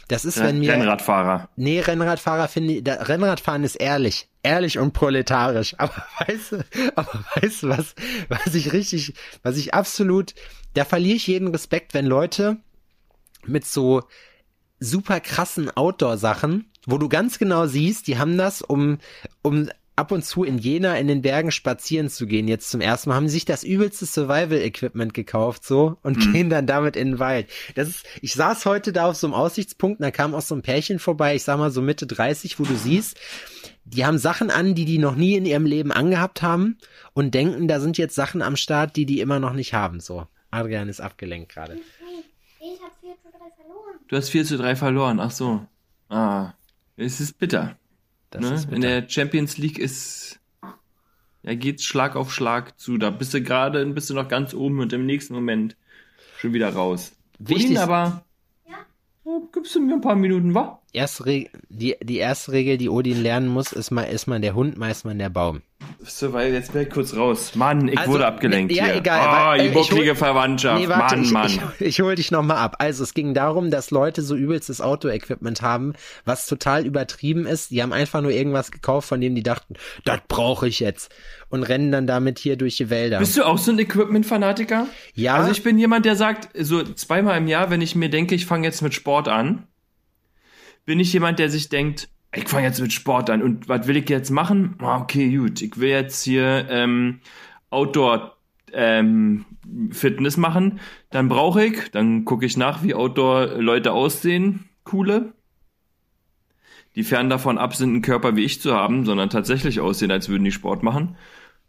[0.07, 1.49] das ist, wenn mir Rennradfahrer.
[1.55, 4.27] Nee, Rennradfahrer finde ich, da, Rennradfahren ist ehrlich.
[4.43, 5.75] Ehrlich und proletarisch.
[5.77, 7.95] Aber weißt du, aber weißt du was,
[8.27, 10.33] was ich richtig, was ich absolut,
[10.73, 12.57] da verliere ich jeden Respekt, wenn Leute
[13.45, 14.03] mit so
[14.83, 18.97] super krassen Outdoor-Sachen, wo du ganz genau siehst, die haben das, um,
[19.41, 22.47] um ab und zu in Jena in den Bergen spazieren zu gehen.
[22.47, 26.67] Jetzt zum ersten Mal haben sie sich das übelste Survival-Equipment gekauft, so, und gehen dann
[26.67, 27.47] damit in den Wald.
[27.75, 30.55] Das ist, ich saß heute da auf so einem Aussichtspunkt, und da kam auch so
[30.55, 33.17] ein Pärchen vorbei, ich sag mal so Mitte 30, wo du siehst,
[33.85, 36.77] die haben Sachen an, die die noch nie in ihrem Leben angehabt haben
[37.13, 40.27] und denken, da sind jetzt Sachen am Start, die die immer noch nicht haben, so.
[40.51, 41.79] Adrian ist abgelenkt gerade.
[42.59, 43.82] Ich habe 4 zu 3 verloren.
[44.13, 45.65] Du hast 4 zu 3 verloren, ach so.
[46.07, 46.53] Ah,
[46.97, 47.75] es ist bitter.
[48.29, 48.53] Das ne?
[48.53, 48.81] ist In bitter.
[49.01, 50.39] der Champions League ist,
[51.41, 52.99] ja, geht's Schlag auf Schlag zu.
[52.99, 55.75] Da bist du gerade, bist du noch ganz oben und im nächsten Moment
[56.37, 57.13] schon wieder raus.
[57.39, 58.23] Wichtig- Wohin aber,
[58.69, 58.75] Ja.
[59.23, 60.79] oh, gibst du mir ein paar Minuten, wa?
[60.93, 64.53] Erste Re die, die erste Regel, die Odin lernen muss, ist mal, ist man der
[64.55, 65.61] Hund, meist man der Baum.
[66.05, 67.55] So, weil jetzt wäre ich kurz raus.
[67.55, 68.95] Mann, ich Also, wurde abgelenkt ja, hier.
[68.97, 70.81] egal, Ah, äh, die ich bucklige Verwandtschaft.
[70.81, 71.47] Nee, warte, Mann, ich, Mann.
[71.79, 72.75] ich, ich hol dich nochmal ab.
[72.79, 75.93] Also es ging darum, dass Leute so übelstes Auto-Equipment haben,
[76.25, 77.71] was total übertrieben ist.
[77.71, 79.73] Die haben einfach nur irgendwas gekauft, von dem die dachten,
[80.05, 81.11] das brauche ich jetzt.
[81.49, 83.19] Und rennen dann damit hier durch die Wälder.
[83.19, 84.87] Bist du auch so ein Equipment-Fanatiker?
[85.15, 85.35] Ja.
[85.35, 88.45] Also ich bin jemand, der sagt, so zweimal im Jahr, wenn ich mir denke, ich
[88.45, 89.67] fange jetzt mit Sport an,
[90.85, 93.97] bin ich jemand, der sich denkt, ich fange jetzt mit Sport an und was will
[93.97, 94.75] ich jetzt machen?
[94.79, 97.19] Ah, Okay, gut, ich will jetzt hier ähm,
[97.69, 98.37] Outdoor
[98.73, 99.45] ähm,
[99.91, 105.33] Fitness machen, dann brauche ich, dann gucke ich nach, wie Outdoor-Leute aussehen, coole,
[106.95, 110.29] die fern davon ab sind, einen Körper wie ich zu haben, sondern tatsächlich aussehen, als
[110.29, 111.15] würden die Sport machen.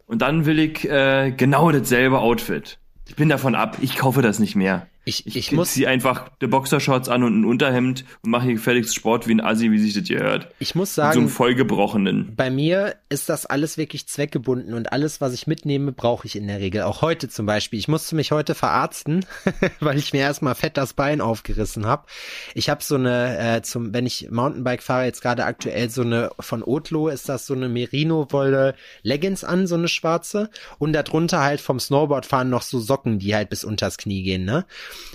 [0.06, 2.78] Und dann will ich äh, genau dasselbe Outfit.
[3.08, 4.86] Ich bin davon ab, ich kaufe das nicht mehr.
[5.06, 8.54] Ich, ich, Ich, muss, ziehe einfach die Boxershorts an und ein Unterhemd und mache hier
[8.54, 10.48] gefälligst Sport wie ein Assi, wie sich das gehört.
[10.58, 12.34] ich muss Mit so einem sagen, vollgebrochenen.
[12.34, 16.46] bei mir ist das alles wirklich zweckgebunden und alles, was ich mitnehme, brauche ich in
[16.46, 16.82] der Regel.
[16.82, 17.78] Auch heute zum Beispiel.
[17.78, 19.26] Ich musste mich heute verarzten,
[19.80, 22.06] weil ich mir erstmal fett das Bein aufgerissen habe.
[22.54, 26.30] Ich habe so eine, äh, zum, wenn ich Mountainbike fahre, jetzt gerade aktuell so eine,
[26.40, 30.50] von Otlo ist das so eine Merino-Wolle Leggings an, so eine schwarze.
[30.78, 34.64] Und darunter halt vom Snowboardfahren noch so Socken, die halt bis unters Knie gehen, ne?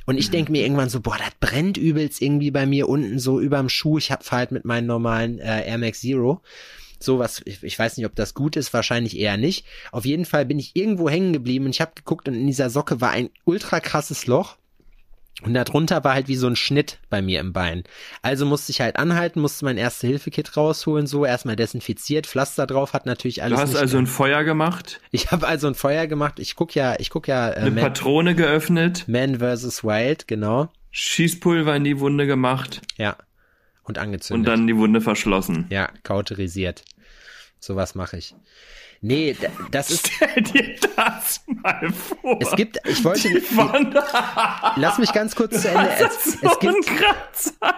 [0.05, 3.39] Und ich denke mir irgendwann so, boah, das brennt übelst irgendwie bei mir unten so
[3.39, 3.97] überm Schuh.
[3.97, 6.41] Ich hab halt mit meinen normalen äh, Air Max Zero
[6.99, 9.65] sowas, ich, ich weiß nicht, ob das gut ist, wahrscheinlich eher nicht.
[9.91, 12.69] Auf jeden Fall bin ich irgendwo hängen geblieben und ich habe geguckt und in dieser
[12.69, 14.57] Socke war ein ultra krasses Loch.
[15.41, 17.83] Und darunter war halt wie so ein Schnitt bei mir im Bein.
[18.21, 23.05] Also musste ich halt anhalten, musste mein Erste-Hilfe-Kit rausholen, so erstmal desinfiziert, Pflaster drauf, hat
[23.05, 26.39] natürlich Du alles hast nicht also ein Feuer gemacht, Ich habe also ein Feuer gemacht.
[26.39, 29.83] Ich guck ja, ich guck ja äh, eine Man, Patrone geöffnet, Man vs.
[29.83, 30.69] Wild, genau.
[30.91, 33.11] Schießpulver in die Wunde gemacht Ja.
[33.83, 34.47] Und und angezündet.
[34.51, 35.65] dann die Wunde verschlossen.
[35.69, 36.83] ja, kauterisiert.
[37.59, 38.35] Sowas mache ich.
[39.01, 39.35] Nee,
[39.71, 42.37] das ist Stell dir das mal vor.
[42.41, 43.95] es gibt ich wollte die Wand
[44.75, 47.75] lass mich ganz kurz zu Ende es, so es gibt ein Kratzer.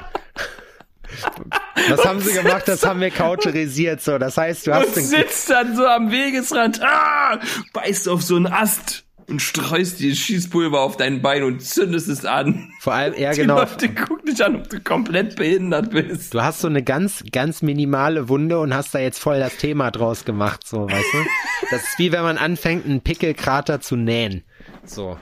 [1.90, 2.64] was haben sie gemacht?
[2.68, 4.18] Das haben wir kauterisiert so.
[4.18, 7.40] Das heißt, du hast den, sitzt dann so am Wegesrand, ah,
[7.74, 12.26] beißt auf so einen Ast und streust dir Schießpulver auf dein Bein und zündest es
[12.26, 12.72] an.
[12.80, 13.60] vor allem ja Die genau.
[13.60, 16.34] Leute gucken dich an, ob du komplett behindert bist.
[16.34, 19.90] Du hast so eine ganz, ganz minimale Wunde und hast da jetzt voll das Thema
[19.90, 21.18] draus gemacht, so, weißt du?
[21.72, 24.44] Das ist wie wenn man anfängt, einen Pickelkrater zu nähen.
[24.86, 25.18] So.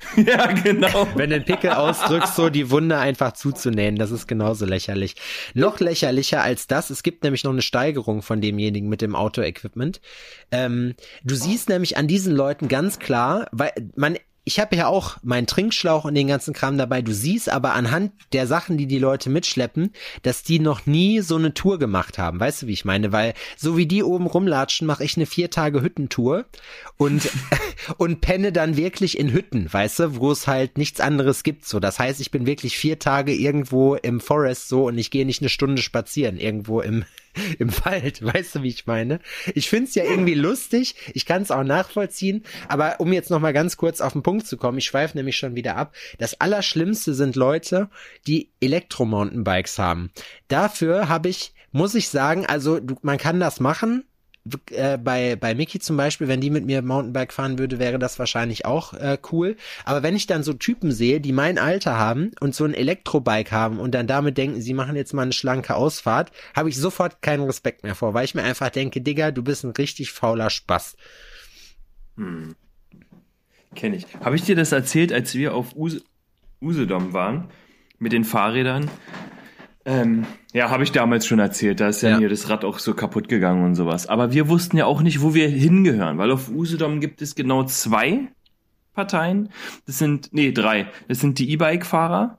[0.16, 1.08] Ja, genau.
[1.14, 5.16] Wenn du den Pickel ausdrückst, so die Wunde einfach zuzunähen, das ist genauso lächerlich.
[5.54, 10.00] Noch lächerlicher als das, es gibt nämlich noch eine Steigerung von demjenigen mit dem Auto-Equipment.
[10.50, 14.16] Ähm, du siehst nämlich an diesen Leuten ganz klar, weil man
[14.48, 17.02] ich habe ja auch meinen Trinkschlauch und den ganzen Kram dabei.
[17.02, 21.36] Du siehst aber anhand der Sachen, die die Leute mitschleppen, dass die noch nie so
[21.36, 22.40] eine Tour gemacht haben.
[22.40, 23.12] Weißt du, wie ich meine?
[23.12, 26.46] Weil so wie die oben rumlatschen, mache ich eine vier Tage Hüttentour
[26.96, 27.28] und
[27.98, 31.66] und penne dann wirklich in Hütten, weißt du, wo es halt nichts anderes gibt.
[31.66, 35.26] So, das heißt, ich bin wirklich vier Tage irgendwo im Forest so und ich gehe
[35.26, 37.04] nicht eine Stunde spazieren irgendwo im
[37.58, 39.20] im Wald, weißt du, wie ich meine?
[39.54, 43.52] Ich find's ja irgendwie lustig, ich kann es auch nachvollziehen, aber um jetzt noch mal
[43.52, 45.94] ganz kurz auf den Punkt zu kommen, ich schweife nämlich schon wieder ab.
[46.18, 47.88] Das Allerschlimmste sind Leute,
[48.26, 50.10] die Elektro-Mountainbikes haben.
[50.48, 54.04] Dafür habe ich, muss ich sagen, also du, man kann das machen,
[54.70, 58.18] äh, bei, bei Mickey zum Beispiel, wenn die mit mir Mountainbike fahren würde, wäre das
[58.18, 59.56] wahrscheinlich auch äh, cool.
[59.84, 63.52] Aber wenn ich dann so Typen sehe, die mein Alter haben und so ein Elektrobike
[63.52, 67.22] haben und dann damit denken, sie machen jetzt mal eine schlanke Ausfahrt, habe ich sofort
[67.22, 70.50] keinen Respekt mehr vor, weil ich mir einfach denke, Digga, du bist ein richtig fauler
[70.50, 70.96] Spaß.
[73.74, 74.06] Kenn ich.
[74.24, 76.02] Habe ich dir das erzählt, als wir auf Us
[76.60, 77.48] Usedom waren,
[78.00, 78.90] mit den Fahrrädern.
[79.90, 82.20] Ähm, ja, habe ich damals schon erzählt, da ist ja, Ja.
[82.20, 84.06] mir das Rad auch so kaputt gegangen und sowas.
[84.06, 87.64] Aber wir wussten ja auch nicht, wo wir hingehören, weil auf Usedom gibt es genau
[87.64, 88.28] zwei
[88.94, 89.48] Parteien.
[89.86, 90.88] Das sind, nee, drei.
[91.08, 92.36] Das sind die E-Bike-Fahrer.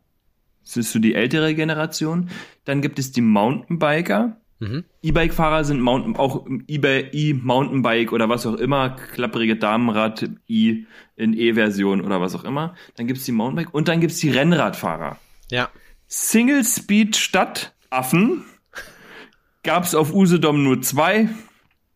[0.63, 2.29] Das ist so die ältere Generation.
[2.65, 4.38] Dann gibt es die Mountainbiker.
[4.59, 4.83] Mhm.
[5.01, 10.83] E-Bike-Fahrer sind Mountain, auch E-Mountainbike oder was auch immer, klapprige Damenrad, E
[11.15, 12.75] in E-Version oder was auch immer.
[12.95, 15.17] Dann gibt's die Mountainbike und dann gibt's die Rennradfahrer.
[15.49, 15.69] Ja.
[16.10, 18.43] Single Speed statt Affen
[19.63, 21.30] gab's auf Usedom nur zwei,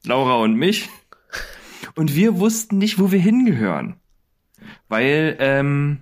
[0.06, 0.88] Laura und mich.
[1.96, 3.96] Und wir wussten nicht, wo wir hingehören.
[4.88, 6.02] Weil, ähm,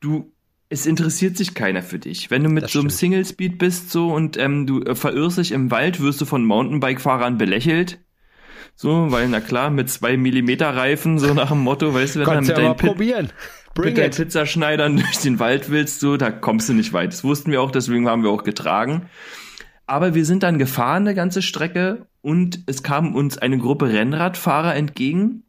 [0.00, 0.32] du,
[0.68, 2.30] es interessiert sich keiner für dich.
[2.30, 2.98] Wenn du mit Das so einem stimmt.
[2.98, 6.44] Single Speed bist so und ähm, du äh, verirrst dich im Wald, wirst du von
[6.44, 8.00] Mountainbike-Fahrern belächelt.
[8.74, 12.26] So, weil, na klar, mit zwei Millimeter Reifen, so nach dem Motto, weißt du, wenn
[12.26, 13.32] du Kannst mit ja mal Pit probieren.
[13.74, 14.10] Bring mit deinen.
[14.10, 17.12] Pizzaschneidern durch den Wald willst, so, da kommst du nicht weit.
[17.12, 19.08] Das wussten wir auch, deswegen haben wir auch getragen.
[19.86, 24.74] Aber wir sind dann gefahren eine ganze Strecke und es kam uns eine Gruppe Rennradfahrer
[24.74, 25.42] entgegen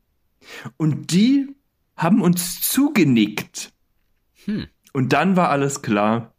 [0.78, 1.48] und die
[1.96, 3.72] haben uns zugenickt.
[4.46, 4.68] Hm.
[4.92, 6.34] Und dann war alles klar.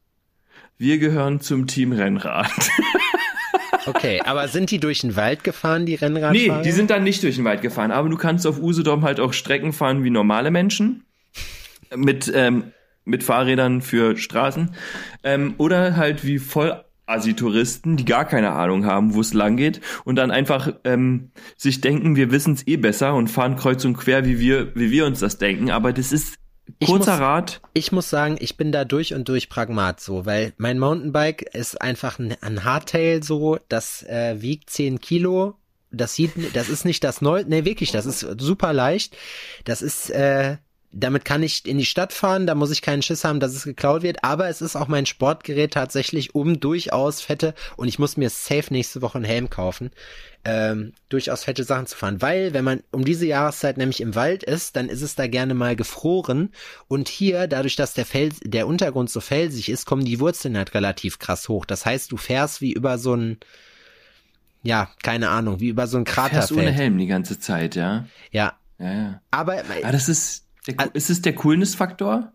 [0.76, 2.50] Wir gehören zum Team Rennrad.
[3.86, 6.62] Okay, aber sind die durch den Wald gefahren, die nee, Rennradfahrer?
[6.62, 9.34] die sind dann nicht durch den Wald gefahren, aber du kannst auf Usedom halt auch
[9.34, 11.04] Strecken fahren wie normale Menschen.
[11.96, 12.72] Mit, ähm,
[13.04, 14.74] mit Fahrrädern für Straßen.
[15.22, 19.80] Ähm, oder halt wie voll Assi-Touristen, die gar keine Ahnung haben, wo es lang geht
[20.04, 23.94] und dann einfach ähm, sich denken, wir wissen es eh besser und fahren kreuz und
[23.96, 25.70] quer, wie wir, wie wir uns das denken.
[25.70, 26.36] Aber das ist
[26.78, 27.60] Ich kurzer muss- Rat.
[27.74, 31.80] Ich muss sagen, ich bin da durch und durch Pragmat so, weil mein Mountainbike ist
[31.82, 35.56] einfach ein, ein Hardtail so, das äh, wiegt 10 Kilo.
[35.90, 39.16] Das sieht, das ist nicht das neu, nee, wirklich, das ist super leicht.
[39.64, 40.56] Das ist, äh,
[40.96, 43.64] damit kann ich in die Stadt fahren, da muss ich keinen Schiss haben, dass es
[43.64, 48.16] geklaut wird, aber es ist auch mein Sportgerät tatsächlich, um durchaus fette, und ich muss
[48.16, 49.90] mir safe nächste Woche einen Helm kaufen,
[50.44, 54.44] ähm, durchaus fette Sachen zu fahren, weil wenn man um diese Jahreszeit nämlich im Wald
[54.44, 56.50] ist, dann ist es da gerne mal gefroren
[56.86, 60.74] und hier, dadurch, dass der Fels, der Untergrund so felsig ist, kommen die Wurzeln halt
[60.74, 61.64] relativ krass hoch.
[61.64, 63.38] Das heißt, du fährst wie über so ein,
[64.62, 66.74] ja, keine Ahnung, wie über so ein Fährst ohne Kraterfeld.
[66.74, 68.06] Helm die ganze Zeit, ja.
[68.30, 69.20] Ja, Ja, ja.
[69.30, 72.32] aber Ah, das ist, der, ist es der Coolness-Faktor?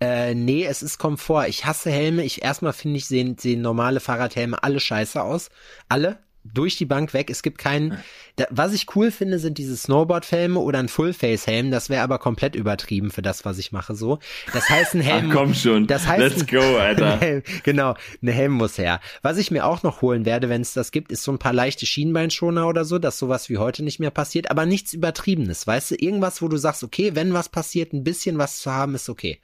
[0.00, 1.48] Äh, nee, es ist Komfort.
[1.48, 2.24] Ich hasse Helme.
[2.24, 5.50] Ich erstmal finde ich sehen, sehen normale Fahrradhelme alle scheiße aus.
[5.88, 7.30] Alle durch die Bank weg.
[7.30, 7.98] Es gibt keinen.
[8.36, 11.70] Da, was ich cool finde, sind diese Snowboard-Helme oder ein Full-Face-Helm.
[11.70, 13.94] Das wäre aber komplett übertrieben für das, was ich mache.
[13.94, 14.18] So.
[14.52, 15.30] Das heißt ein Helm.
[15.30, 15.86] Ach, komm schon.
[15.86, 17.14] Das heißt, Let's go, Alter.
[17.14, 19.00] Ein Helm, genau, eine Helm muss her.
[19.22, 21.52] Was ich mir auch noch holen werde, wenn es das gibt, ist so ein paar
[21.52, 25.92] leichte Schienbeinschoner oder so, dass sowas wie heute nicht mehr passiert, aber nichts Übertriebenes, weißt
[25.92, 25.94] du?
[25.96, 29.40] Irgendwas, wo du sagst, okay, wenn was passiert, ein bisschen was zu haben, ist okay.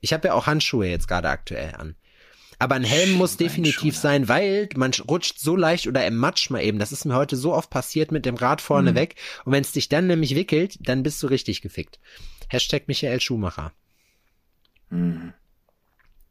[0.00, 1.96] Ich habe ja auch Handschuhe jetzt gerade aktuell an.
[2.58, 6.62] Aber ein Helm muss definitiv sein, weil man rutscht so leicht oder im Matsch mal
[6.62, 6.78] eben.
[6.78, 9.14] Das ist mir heute so oft passiert mit dem Rad vorne weg.
[9.44, 12.00] Und wenn es dich dann nämlich wickelt, dann bist du richtig gefickt.
[12.48, 13.72] Hashtag Michael Schumacher.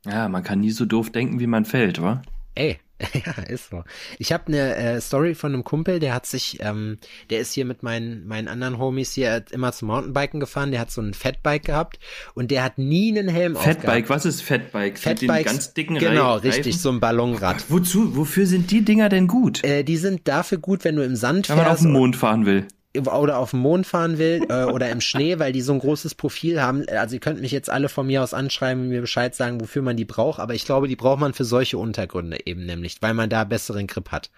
[0.05, 2.21] Ja, man kann nie so doof denken, wie man fällt, wa?
[2.55, 2.79] Ey,
[3.13, 3.83] ja, ist so.
[4.17, 6.97] Ich habe eine äh, Story von einem Kumpel, der hat sich, ähm,
[7.29, 10.91] der ist hier mit meinen, meinen anderen Homies hier immer zum Mountainbiken gefahren, der hat
[10.91, 11.99] so ein Fatbike gehabt
[12.33, 14.09] und der hat nie einen Helm Fatbike, aufgehabt.
[14.09, 14.93] was ist Fatbike?
[15.05, 16.49] Mit den Fatbikes, ganz dicken genau, Reifen?
[16.49, 17.65] richtig, so ein Ballonrad.
[17.69, 19.63] Wozu, wofür sind die Dinger denn gut?
[19.63, 22.15] Äh, die sind dafür gut, wenn du im Sand Wenn man auf fährst den Mond
[22.15, 22.65] fahren will.
[22.99, 26.15] Oder auf dem Mond fahren will äh, oder im Schnee, weil die so ein großes
[26.15, 26.85] Profil haben.
[26.89, 29.81] Also ihr könnt mich jetzt alle von mir aus anschreiben und mir Bescheid sagen, wofür
[29.81, 33.13] man die braucht, aber ich glaube, die braucht man für solche Untergründe eben nämlich, weil
[33.13, 34.29] man da besseren Grip hat.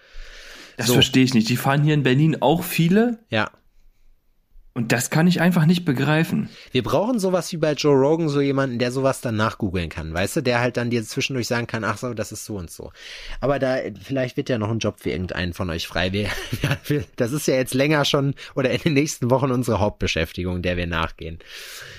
[0.78, 0.94] Das So.
[0.94, 1.50] verstehe ich nicht.
[1.50, 3.52] Die fahren hier in Berlin auch viele Ja.
[4.80, 6.48] Und das kann ich einfach nicht begreifen.
[6.72, 10.38] Wir brauchen sowas wie bei Joe Rogan, so jemanden, der sowas dann nachgoogeln kann, weißt
[10.38, 12.94] du, der halt dann dir zwischendurch sagen kann, ach so, das ist so und so.
[13.42, 16.14] Aber da, vielleicht wird ja noch ein Job für irgendeinen von euch frei.
[16.14, 16.30] Wir,
[16.88, 20.78] wir, das ist ja jetzt länger schon oder in den nächsten Wochen unsere Hauptbeschäftigung, der
[20.78, 21.40] wir nachgehen.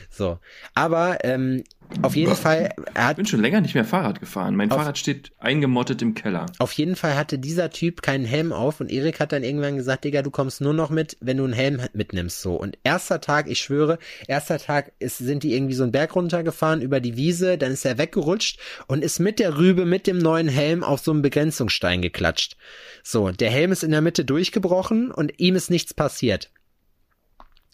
[0.08, 0.38] So.
[0.74, 1.64] Aber ähm,
[2.02, 4.56] auf jeden Fall, er Ich hat bin schon länger nicht mehr Fahrrad gefahren.
[4.56, 6.46] Mein Auf- Fahrrad steht eingemottet im Keller.
[6.58, 10.04] Auf jeden Fall hatte dieser Typ keinen Helm auf und Erik hat dann irgendwann gesagt,
[10.04, 12.54] Digga, du kommst nur noch mit, wenn du einen Helm mitnimmst, so.
[12.56, 13.98] Und erster Tag, ich schwöre,
[14.28, 17.84] erster Tag ist, sind die irgendwie so einen Berg runtergefahren über die Wiese, dann ist
[17.84, 22.02] er weggerutscht und ist mit der Rübe, mit dem neuen Helm auf so einen Begrenzungsstein
[22.02, 22.56] geklatscht.
[23.02, 26.50] So, der Helm ist in der Mitte durchgebrochen und ihm ist nichts passiert.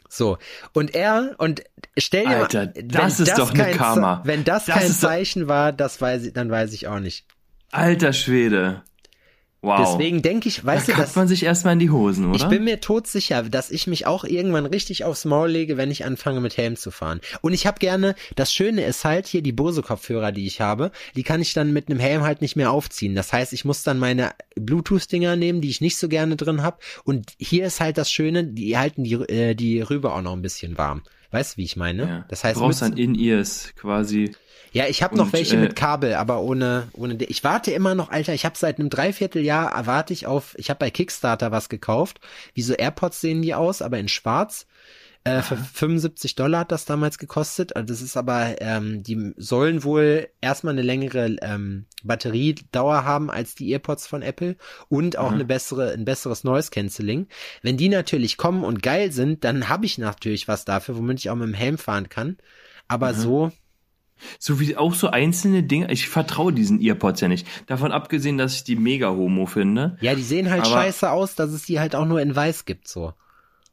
[0.08, 0.38] So,
[0.72, 1.62] und er, und
[1.98, 4.20] stell dir Alter, mal, das ist doch eine kein Ze- Karma.
[4.24, 7.26] Wenn das, Das kein doch- Zeichen war, das weiß ich, dann weiß ich auch nicht.
[7.72, 8.82] Alter Schwede.
[9.62, 9.80] Wow.
[9.80, 12.36] Deswegen denke ich, da weißt du, kackt dass man sich erstmal in die Hosen, oder?
[12.36, 16.04] ich bin mir todsicher, dass ich mich auch irgendwann richtig aufs Maul lege, wenn ich
[16.04, 17.20] anfange mit Helm zu fahren.
[17.40, 21.22] Und ich habe gerne, das Schöne ist halt hier die Bose-Kopfhörer, die ich habe, die
[21.22, 23.14] kann ich dann mit einem Helm halt nicht mehr aufziehen.
[23.14, 26.78] Das heißt, ich muss dann meine Bluetooth-Dinger nehmen, die ich nicht so gerne drin habe.
[27.04, 30.42] Und hier ist halt das Schöne, die halten die, äh, die Rübe auch noch ein
[30.42, 31.02] bisschen warm.
[31.30, 32.02] Weißt du, wie ich meine?
[32.08, 32.24] ja.
[32.28, 34.32] Das heißt, du brauchst dann In-Ears quasi.
[34.76, 37.14] Ja, ich habe noch welche äh, mit Kabel, aber ohne ohne.
[37.24, 38.34] Ich warte immer noch, Alter.
[38.34, 40.54] Ich habe seit einem Dreivierteljahr erwarte ich auf.
[40.58, 42.20] Ich habe bei Kickstarter was gekauft.
[42.52, 44.66] Wie so AirPods sehen die aus, aber in Schwarz.
[45.24, 47.74] Äh, für 75 Dollar hat das damals gekostet.
[47.74, 53.54] Also das ist aber, ähm, die sollen wohl erstmal eine längere ähm, Batteriedauer haben als
[53.54, 54.56] die EarPods von Apple
[54.90, 57.28] und auch eine bessere, ein besseres Noise Cancelling.
[57.62, 61.30] Wenn die natürlich kommen und geil sind, dann habe ich natürlich was dafür, womit ich
[61.30, 62.36] auch mit dem Helm fahren kann.
[62.88, 63.52] Aber so,
[64.38, 65.90] So wie auch so einzelne Dinge.
[65.92, 67.46] Ich vertraue diesen Earpods ja nicht.
[67.66, 69.96] Davon abgesehen, dass ich die mega homo finde.
[70.00, 72.88] Ja, die sehen halt scheiße aus, dass es die halt auch nur in weiß gibt,
[72.88, 73.12] so.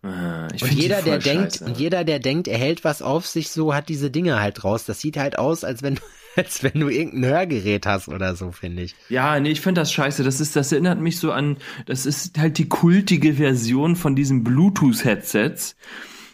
[0.05, 1.65] Ah, Und jeder, der voll denkt, scheiße.
[1.65, 4.83] und jeder, der denkt, er hält was auf sich, so hat diese Dinge halt raus.
[4.83, 5.97] Das sieht halt aus, als wenn,
[6.35, 8.95] als wenn du irgendein Hörgerät hast oder so, finde ich.
[9.07, 10.25] Ja, nee, ich finde das scheiße.
[10.25, 14.43] Das ist, das erinnert mich so an, das ist halt die kultige Version von diesen
[14.43, 15.77] Bluetooth-Headsets.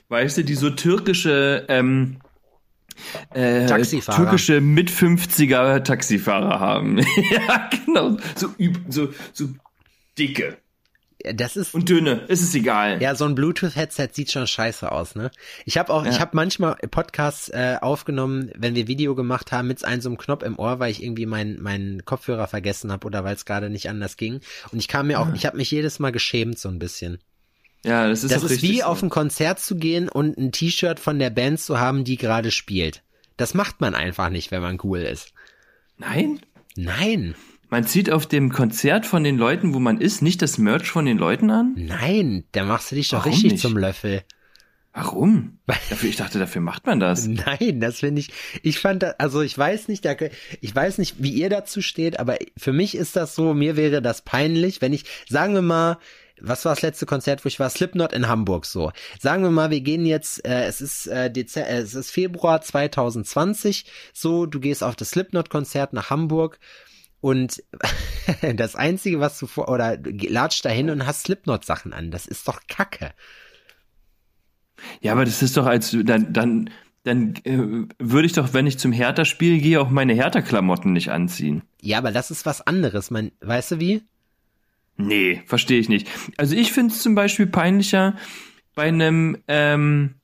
[0.10, 2.18] Weißt du, die so türkische, ähm,
[3.34, 4.18] äh, Taxifahrer.
[4.18, 6.98] türkische mit 50er Taxifahrer haben.
[7.32, 8.18] ja, genau.
[8.36, 9.50] So, üb- so, so
[10.18, 10.58] dicke
[11.24, 12.22] Ja, Das ist, und dünne.
[12.30, 13.02] Es ist egal.
[13.02, 15.32] ja, so ein Bluetooth-Headset sieht schon scheiße aus, ne?
[15.66, 16.20] Ich habe auch, ich Ja.
[16.22, 20.44] habe manchmal Podcasts äh, aufgenommen, wenn wir Video gemacht haben, mit einem so einem Knopf
[20.44, 23.90] im Ohr, weil ich irgendwie meinen meinen Kopfhörer vergessen habe oder weil es gerade nicht
[23.90, 24.40] anders ging.
[24.72, 27.20] Und ich kam mir auch, ich habe mich jedes Mal geschämt so ein bisschen.
[27.86, 28.84] Ja, das ist Das ist wie so.
[28.86, 32.52] auf ein Konzert zu gehen und ein T-Shirt von der Band zu haben, die gerade
[32.52, 33.02] spielt.
[33.38, 35.32] Das macht man einfach nicht, wenn man cool ist.
[35.98, 36.40] Nein?
[36.76, 37.36] Nein,
[37.70, 41.06] Man zieht auf dem Konzert von den Leuten, wo man ist, nicht das Merch von
[41.06, 41.74] den Leuten an?
[41.78, 43.62] nein, da machst du dich doch Warum richtig nicht?
[43.62, 44.24] zum Löffel.
[44.94, 45.60] Warum?
[45.68, 47.28] Dafür, ich dachte, dafür macht man das.
[47.28, 48.32] Nein, das finde ich,
[48.64, 50.06] ich fand das, also ich weiß nicht,
[50.62, 54.02] ich weiß nicht, wie ihr dazu steht, aber für mich ist das so, mir wäre
[54.02, 56.00] das peinlich, wenn ich, sagen wir mal,
[56.42, 57.70] was war das letzte Konzert, wo ich war?
[57.70, 58.92] Slipknot in Hamburg, so.
[59.20, 62.62] Sagen wir mal, wir gehen jetzt, äh, es ist, äh, Dezember, äh, es ist Februar
[62.62, 66.60] 2020, so, du gehst auf das Slipknot-Konzert nach Hamburg
[67.22, 67.64] und
[68.56, 72.48] das Einzige, was du vor, oder du latscht dahin und hast Slipknot-Sachen an, das ist
[72.48, 73.12] doch Kacke.
[75.02, 76.70] Ja, aber das ist doch als dann dann
[77.04, 81.64] dann äh, würde ich doch, wenn ich zum Hertha-Spiel gehe, auch meine Hertha-Klamotten nicht anziehen.
[81.82, 84.04] Ja, aber das ist was anderes, man, weißt du wie?
[85.00, 86.08] Nee, verstehe ich nicht.
[86.38, 88.16] Also ich finde es zum Beispiel peinlicher,
[88.76, 90.16] bei einem ähm,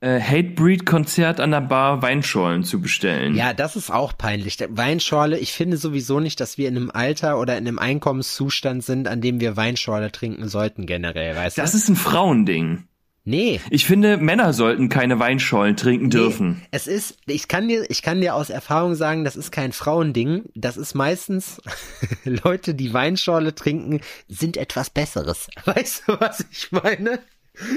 [0.00, 3.36] äh, Hatebreed-Konzert an der Bar Weinschorlen zu bestellen.
[3.36, 4.58] Ja, das ist auch peinlich.
[4.68, 9.06] Weinschorle, ich finde sowieso nicht, dass wir in einem Alter oder in einem Einkommenszustand sind,
[9.06, 11.78] an dem wir Weinschorle trinken sollten generell, weißt Das du?
[11.78, 12.84] ist ein Frauending.
[13.28, 13.60] Nee.
[13.68, 16.48] Ich finde, Männer sollten keine Weinschorlen trinken dürfen.
[16.48, 19.72] Nee, es ist, ich kann dir, ich kann dir aus Erfahrung sagen, das ist kein
[19.72, 20.44] Frauending.
[20.54, 21.60] Das ist meistens
[22.24, 25.48] Leute, die Weinschorle trinken, sind etwas Besseres.
[25.66, 27.18] Weißt du, was ich meine?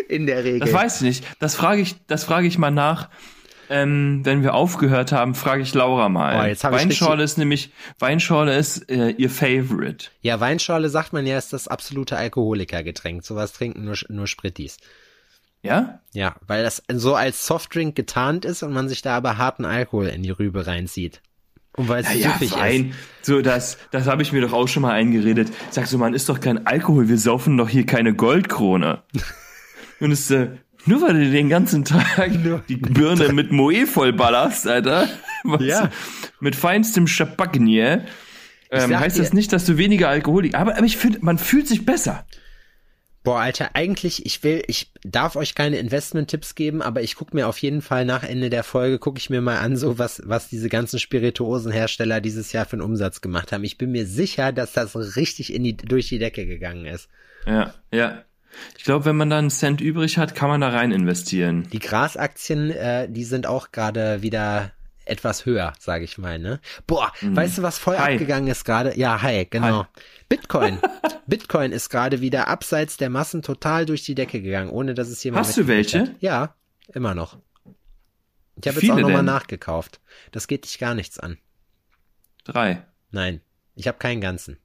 [0.08, 0.62] In der Regel.
[0.62, 1.26] Das weiß ich nicht.
[1.40, 3.10] Das frage ich, das frage ich mal nach.
[3.70, 6.56] Ähm, wenn wir aufgehört haben, frage ich Laura mal.
[6.56, 10.08] Oh, Weinschorle ist nämlich, Weinschorle ist äh, ihr Favorite.
[10.22, 13.24] ja, Weinschorle sagt man ja, ist das absolute Alkoholikergetränk.
[13.26, 14.78] Sowas trinken nur, nur Sprittis.
[15.64, 16.00] Ja?
[16.14, 20.08] Ja, weil das so als Softdrink getarnt ist und man sich da aber harten Alkohol
[20.08, 21.22] in die Rübe reinzieht.
[21.78, 22.58] Und weil es Ja, süffig ist.
[22.58, 22.94] fein.
[23.22, 25.50] So, das, das habe ich mir doch auch schon mal eingeredet.
[25.70, 29.04] Sagst du, man ist doch kein Alkohol, wir saufen doch hier keine Goldkrone.
[30.02, 30.50] Und es, äh,
[30.86, 32.32] nur weil du den ganzen Tag
[32.68, 35.08] die Birne mit Moe vollballerst, Alter.
[35.44, 35.90] Was, Ja.
[36.40, 38.04] Mit feinstem Champagner.
[38.72, 41.38] Ähm, sag heißt dir- das nicht, dass du weniger Alkoholik, aber, aber ich finde, man
[41.38, 42.26] fühlt sich besser.
[43.24, 47.48] Boah, Alter, eigentlich, ich will, ich darf euch keine Investment-Tipps geben, aber ich guck mir
[47.48, 50.50] auf jeden Fall nach Ende der Folge, gucke ich mir mal an, so was, was
[50.50, 53.64] diese ganzen Spirituosenhersteller dieses Jahr für einen Umsatz gemacht haben.
[53.64, 57.10] Ich bin mir sicher, dass das richtig in die, durch die Decke gegangen ist.
[57.46, 58.24] Ja, ja.
[58.78, 61.68] Ich glaube, wenn man da einen Cent übrig hat, kann man da rein investieren.
[61.72, 64.72] Die Grasaktien, äh, die sind auch gerade wieder
[65.12, 66.60] etwas höher, sage ich mal, ne?
[66.88, 68.14] Boah, weißt du, was voll Hi.
[68.14, 68.98] abgegangen ist gerade?
[68.98, 69.84] Ja, hi, genau.
[69.84, 70.02] Hi.
[70.30, 70.80] Bitcoin.
[71.28, 75.24] Bitcoin ist gerade wieder abseits der Massen total durch die Decke gegangen, ohne dass es
[75.24, 76.02] jemand Hast du welche?
[76.02, 76.16] Hat.
[76.20, 76.56] Ja,
[76.94, 77.38] immer noch.
[78.56, 80.02] Ich habe jetzt auch nochmal nachgekauft.
[80.32, 81.38] Das geht dich gar nichts an.
[82.44, 82.86] Drei.
[83.12, 83.42] Nein,
[83.76, 84.58] ich habe keinen ganzen.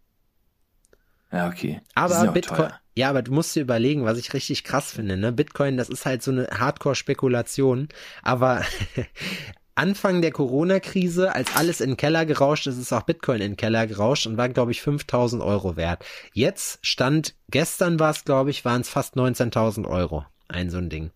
[1.32, 1.80] Ja, okay.
[1.94, 2.80] Aber Bitcoin, teuer.
[2.94, 5.32] ja, aber du musst dir überlegen, was ich richtig krass finde, ne?
[5.32, 7.88] Bitcoin, das ist halt so eine Hardcore-Spekulation,
[8.22, 8.64] aber
[9.76, 13.56] Anfang der Corona-Krise, als alles in den Keller gerauscht ist, ist auch Bitcoin in den
[13.56, 16.04] Keller gerauscht und war, glaube ich, 5000 Euro wert.
[16.32, 20.24] Jetzt stand, gestern war es, glaube ich, waren es fast 19.000 Euro.
[20.48, 21.10] Ein so ein Ding.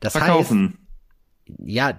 [0.00, 0.66] Das Verkaufen.
[0.66, 0.78] heißt,
[1.66, 1.98] ja,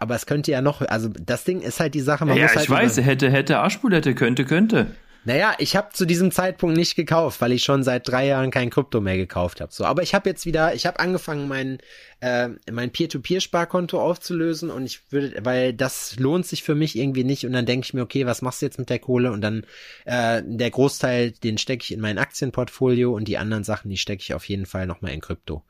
[0.00, 2.52] aber es könnte ja noch, also das Ding ist halt die Sache, man ja, muss
[2.52, 4.88] ich halt weiß, hätte, hätte Arschbulette, könnte, könnte.
[5.24, 8.70] Naja, ich habe zu diesem Zeitpunkt nicht gekauft, weil ich schon seit drei Jahren kein
[8.70, 9.72] Krypto mehr gekauft habe.
[9.72, 11.78] So, aber ich habe jetzt wieder, ich habe angefangen, mein
[12.20, 17.46] äh, mein Peer-to-Peer-Sparkonto aufzulösen und ich würde, weil das lohnt sich für mich irgendwie nicht
[17.46, 19.64] und dann denke ich mir, okay, was machst du jetzt mit der Kohle und dann
[20.06, 24.22] äh, der Großteil, den stecke ich in mein Aktienportfolio und die anderen Sachen, die stecke
[24.22, 25.62] ich auf jeden Fall noch mal in Krypto.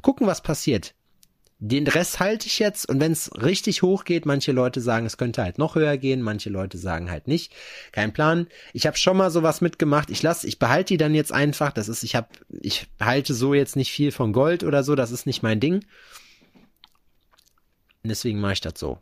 [0.00, 0.94] Gucken, was passiert.
[1.62, 5.18] Den Rest halte ich jetzt und wenn es richtig hoch geht, manche Leute sagen, es
[5.18, 7.52] könnte halt noch höher gehen, manche Leute sagen halt nicht.
[7.92, 8.46] Kein Plan.
[8.72, 10.08] Ich habe schon mal sowas mitgemacht.
[10.08, 11.72] Ich lasse, ich behalte die dann jetzt einfach.
[11.72, 14.94] Das ist, ich habe, ich halte so jetzt nicht viel von Gold oder so.
[14.94, 15.84] Das ist nicht mein Ding.
[18.02, 18.98] Und deswegen mache ich das so.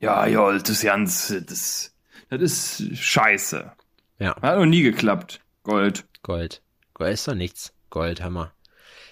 [0.00, 1.94] Ja, ja, das ist ganz, das,
[2.30, 3.70] das ist scheiße.
[4.18, 5.40] Ja, Hat noch nie geklappt.
[5.62, 6.04] Gold.
[6.24, 6.62] Gold.
[6.94, 7.72] Gold ist doch nichts.
[7.90, 8.52] Gold, Hammer.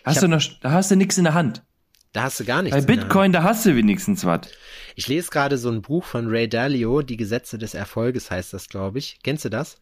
[0.05, 1.63] Hast hab- du noch, da hast du nichts in der Hand.
[2.15, 2.87] Da hast du gar nichts.
[2.87, 2.95] Bei.
[2.95, 4.43] Bitcoin, da hast du wenigstens was.
[4.95, 8.69] Ich lese gerade so ein Buch von Ray Dalio, Die Gesetze des Erfolges heißt das,
[8.69, 9.19] glaube ich.
[9.23, 9.79] Kennst du das?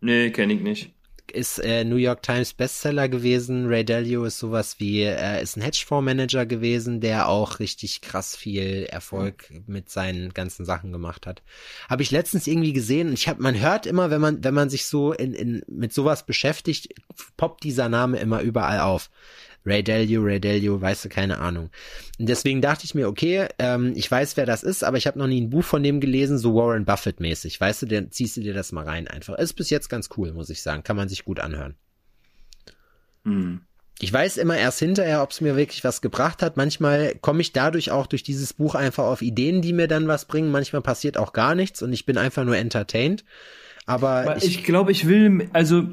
[0.00, 0.92] Nee, kenn ich nicht.
[1.30, 3.66] ist äh, New York Times Bestseller gewesen.
[3.66, 8.86] Ray Dalio ist sowas wie, er ist ein Hedgefondsmanager gewesen, der auch richtig krass viel
[8.88, 11.42] Erfolg mit seinen ganzen Sachen gemacht hat.
[11.90, 14.70] Habe ich letztens irgendwie gesehen und ich habe, man hört immer, wenn man, wenn man
[14.70, 16.94] sich so in, in mit sowas beschäftigt,
[17.36, 19.10] poppt dieser Name immer überall auf.
[19.64, 21.70] Ray Dalio, Ray Dalio, weißt du, keine Ahnung.
[22.18, 25.18] Und deswegen dachte ich mir, okay, ähm, ich weiß, wer das ist, aber ich habe
[25.18, 27.60] noch nie ein Buch von dem gelesen, so Warren Buffett-mäßig.
[27.60, 29.36] Weißt du, dann ziehst du dir das mal rein einfach.
[29.36, 30.82] Ist bis jetzt ganz cool, muss ich sagen.
[30.82, 31.74] Kann man sich gut anhören.
[33.24, 33.60] Hm.
[34.00, 36.56] Ich weiß immer erst hinterher, ob es mir wirklich was gebracht hat.
[36.56, 40.26] Manchmal komme ich dadurch auch durch dieses Buch einfach auf Ideen, die mir dann was
[40.26, 40.52] bringen.
[40.52, 43.24] Manchmal passiert auch gar nichts und ich bin einfach nur entertained.
[43.86, 45.88] Aber Aber ich, ich glaube, ich will, also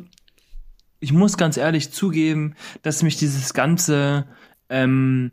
[0.99, 4.25] ich muss ganz ehrlich zugeben, dass mich dieses ganze
[4.69, 5.31] ähm,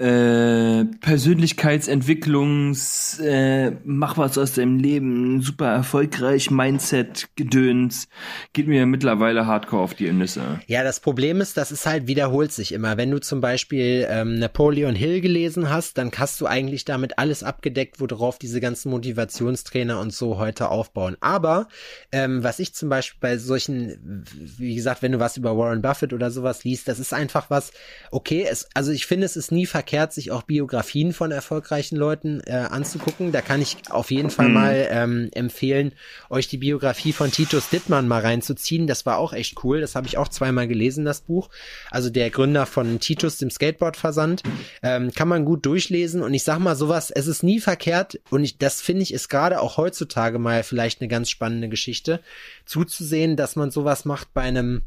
[0.00, 8.08] äh, Persönlichkeitsentwicklungs, äh, mach was aus deinem Leben, super erfolgreich, Mindset, Gedöns,
[8.54, 10.60] geht mir mittlerweile hardcore auf die Nüsse.
[10.66, 12.96] Ja, das Problem ist, das ist halt wiederholt sich immer.
[12.96, 17.42] Wenn du zum Beispiel ähm, Napoleon Hill gelesen hast, dann hast du eigentlich damit alles
[17.42, 21.18] abgedeckt, worauf diese ganzen Motivationstrainer und so heute aufbauen.
[21.20, 21.68] Aber
[22.10, 24.24] ähm, was ich zum Beispiel bei solchen,
[24.56, 27.72] wie gesagt, wenn du was über Warren Buffett oder sowas liest, das ist einfach was,
[28.10, 32.40] okay, es, also ich finde, es ist nie verkehrt, sich auch Biografien von erfolgreichen Leuten
[32.46, 33.32] äh, anzugucken.
[33.32, 35.92] Da kann ich auf jeden Fall mal ähm, empfehlen,
[36.28, 38.86] euch die Biografie von Titus Dittmann mal reinzuziehen.
[38.86, 39.80] Das war auch echt cool.
[39.80, 41.50] Das habe ich auch zweimal gelesen, das Buch.
[41.90, 44.42] Also der Gründer von Titus, dem Skateboard-Versand.
[44.82, 46.22] Ähm, kann man gut durchlesen.
[46.22, 48.20] Und ich sag mal sowas, es ist nie verkehrt.
[48.30, 52.20] Und ich, das finde ich ist gerade auch heutzutage mal vielleicht eine ganz spannende Geschichte,
[52.64, 54.82] zuzusehen, dass man sowas macht bei einem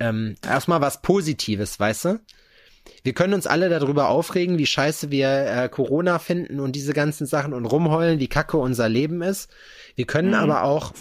[0.00, 2.20] ähm, erstmal was Positives, weißt du?
[3.02, 7.26] Wir können uns alle darüber aufregen, wie scheiße wir äh, Corona finden und diese ganzen
[7.26, 9.50] Sachen und rumheulen, wie kacke unser Leben ist.
[9.94, 10.92] Wir können aber auch,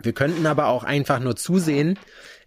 [0.00, 1.98] wir könnten aber auch einfach nur zusehen,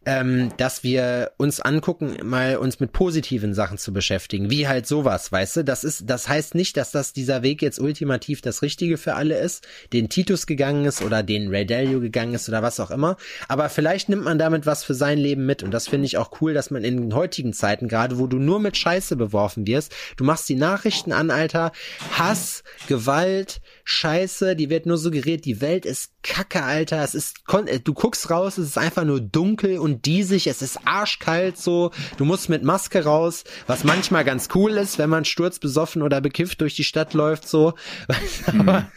[0.06, 5.32] ähm, dass wir uns angucken, mal uns mit positiven Sachen zu beschäftigen, wie halt sowas,
[5.32, 5.64] weißt du?
[5.64, 9.38] Das ist, das heißt nicht, dass das dieser Weg jetzt ultimativ das Richtige für alle
[9.38, 13.16] ist, den Titus gegangen ist oder den Ray Dalio gegangen ist oder was auch immer.
[13.48, 16.42] Aber vielleicht nimmt man damit was für sein Leben mit und das finde ich auch
[16.42, 19.94] cool, dass man in den heutigen Zeiten, gerade wo du nur mit Scheiße beworfen wirst,
[20.18, 21.72] du machst die Nachrichten an, Alter,
[22.18, 27.38] Hass, Gewalt, Scheiße, die wird nur suggeriert, die Welt ist Kacke, Alter, es ist,
[27.84, 32.26] du guckst raus, es ist einfach nur dunkel und diesig, es ist arschkalt so, du
[32.26, 36.76] musst mit Maske raus, was manchmal ganz cool ist, wenn man sturzbesoffen oder bekifft durch
[36.76, 37.74] die Stadt läuft, so,
[38.46, 38.92] aber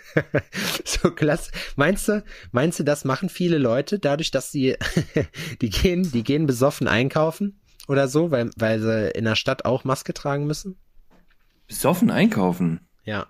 [0.84, 1.50] so klasse.
[1.76, 2.22] Meinst du,
[2.52, 4.76] meinst du, das machen viele Leute dadurch, dass sie,
[5.60, 9.84] die gehen, die gehen besoffen einkaufen oder so, weil, weil sie in der Stadt auch
[9.84, 10.76] Maske tragen müssen?
[11.66, 12.80] Besoffen einkaufen.
[13.04, 13.26] Ja.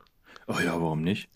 [0.47, 1.31] Oh ja, warum nicht?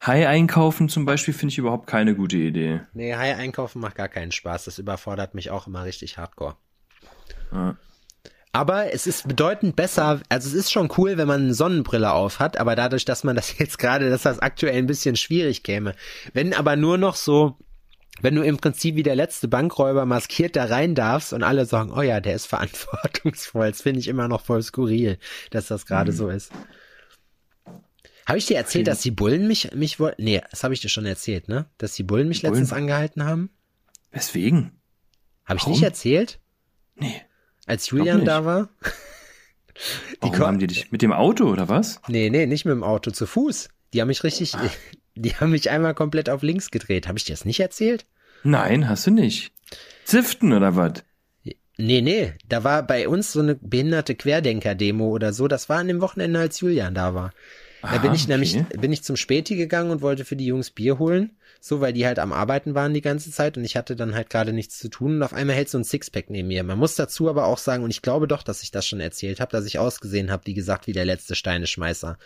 [0.00, 2.80] Hai einkaufen zum Beispiel finde ich überhaupt keine gute Idee.
[2.92, 4.64] Nee, Hai einkaufen macht gar keinen Spaß.
[4.64, 6.56] Das überfordert mich auch immer richtig hardcore.
[7.52, 7.76] Ja.
[8.56, 12.40] Aber es ist bedeutend besser, also es ist schon cool, wenn man eine Sonnenbrille auf
[12.40, 15.94] hat, aber dadurch, dass man das jetzt gerade, dass das aktuell ein bisschen schwierig käme.
[16.32, 17.58] Wenn aber nur noch so,
[18.22, 21.92] wenn du im Prinzip wie der letzte Bankräuber maskiert da rein darfst und alle sagen,
[21.94, 25.18] oh ja, der ist verantwortungsvoll, das finde ich immer noch voll skurril,
[25.50, 26.50] dass das gerade so ist.
[28.26, 30.24] Habe ich dir erzählt, dass die Bullen mich, mich wollten?
[30.24, 31.66] Nee, das habe ich dir schon erzählt, ne?
[31.78, 32.54] Dass die Bullen mich Bullen?
[32.54, 33.50] letztens angehalten haben?
[34.10, 34.72] Weswegen?
[35.44, 35.72] Habe ich Warum?
[35.74, 36.40] nicht erzählt?
[36.96, 37.22] Nee.
[37.66, 38.68] Als Julian da war?
[40.20, 42.00] Warum ko- haben die dich mit dem Auto oder was?
[42.08, 43.68] Nee, nee, nicht mit dem Auto, zu Fuß.
[43.92, 44.70] Die haben mich richtig, Ah.
[45.14, 47.06] die haben mich einmal komplett auf links gedreht.
[47.06, 48.06] Habe ich dir das nicht erzählt?
[48.42, 49.52] Nein, hast du nicht.
[50.04, 51.04] Ziften oder was?
[51.78, 55.46] Nee, nee, da war bei uns so eine behinderte Querdenker-Demo oder so.
[55.46, 57.32] Das war an dem Wochenende, als Julian da war.
[57.86, 58.78] Da Ah, bin ich nämlich, okay.
[58.78, 61.36] bin ich zum Späti gegangen und wollte für die Jungs Bier holen.
[61.60, 64.28] So, weil die halt am Arbeiten waren die ganze Zeit und ich hatte dann halt
[64.30, 66.62] gerade nichts zu tun und auf einmal hält so ein Sixpack neben mir.
[66.62, 69.40] Man muss dazu aber auch sagen, und ich glaube doch, dass ich das schon erzählt
[69.40, 72.18] habe, dass ich ausgesehen habe, wie gesagt, wie der letzte Steineschmeißer.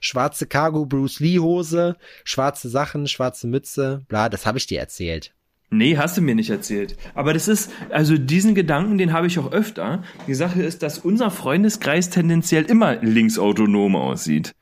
[0.00, 5.32] Schwarze Cargo Bruce Lee Hose, schwarze Sachen, schwarze Mütze, bla, das habe ich dir erzählt.
[5.70, 6.96] Nee, hast du mir nicht erzählt.
[7.14, 10.02] Aber das ist, also diesen Gedanken, den habe ich auch öfter.
[10.26, 14.54] Die Sache ist, dass unser Freundeskreis tendenziell immer linksautonom aussieht.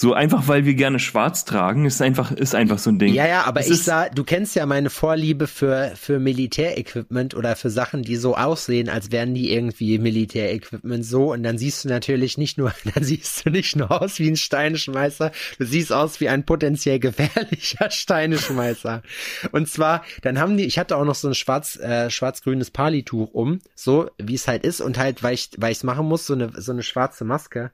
[0.00, 3.12] So einfach, weil wir gerne schwarz tragen, ist einfach, ist einfach so ein Ding.
[3.14, 7.56] Ja, ja, aber Es ich sah, du kennst ja meine Vorliebe für, für Militärequipment oder
[7.56, 11.32] für Sachen, die so aussehen, als wären die irgendwie Militärequipment so.
[11.32, 14.36] Und dann siehst du natürlich nicht nur, dann siehst du nicht nur aus wie ein
[14.36, 19.02] Steineschmeißer, du siehst aus wie ein potenziell gefährlicher Steineschmeißer.
[19.50, 23.34] Und zwar, dann haben die, ich hatte auch noch so ein schwarz, äh, schwarz-grünes Palituch
[23.34, 26.24] um, so wie es halt ist und halt, weil ich, weil ich es machen muss,
[26.24, 27.72] so eine, so eine schwarze Maske.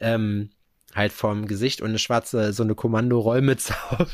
[0.00, 0.50] Ähm,
[0.94, 4.08] halt vorm Gesicht und eine schwarze, so eine Kommando-Rollmütze auf.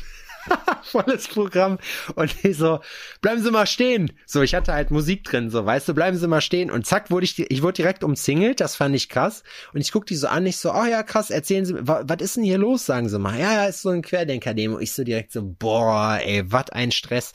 [0.83, 1.77] Volles Programm.
[2.15, 2.79] Und ich so,
[3.21, 4.11] bleiben Sie mal stehen.
[4.25, 6.71] So, ich hatte halt Musik drin, so, weißt du, bleiben Sie mal stehen.
[6.71, 9.43] Und zack, wurde ich, ich wurde direkt umzingelt, das fand ich krass.
[9.73, 12.21] Und ich guck die so an, ich so, oh ja, krass, erzählen Sie, wa- was
[12.21, 13.37] ist denn hier los, sagen Sie mal.
[13.37, 14.79] Ja, ja, ist so ein Querdenker-Demo.
[14.79, 17.33] Ich so direkt so, boah, ey, was ein Stress.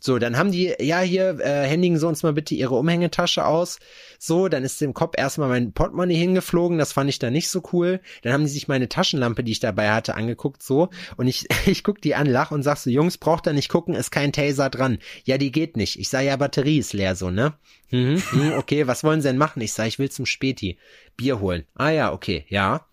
[0.00, 3.78] So, dann haben die, ja, hier, äh, händigen Sie uns mal bitte Ihre Umhängetasche aus.
[4.18, 7.62] So, dann ist dem Kopf erstmal mein Portemonnaie hingeflogen, das fand ich dann nicht so
[7.72, 8.00] cool.
[8.22, 10.88] Dann haben die sich meine Taschenlampe, die ich dabei hatte, angeguckt, so.
[11.16, 13.94] Und ich, ich guck die an, lach und sag so, Jungs, braucht ihr nicht gucken,
[13.94, 14.98] ist kein Taser dran.
[15.24, 15.98] Ja, die geht nicht.
[16.00, 17.52] Ich sag, ja, Batterie ist leer, so, ne?
[17.90, 19.60] Mhm, mhm, okay, was wollen Sie denn machen?
[19.60, 20.78] Ich sag, ich will zum Späti.
[21.16, 21.64] Bier holen.
[21.74, 22.86] Ah ja, okay, ja.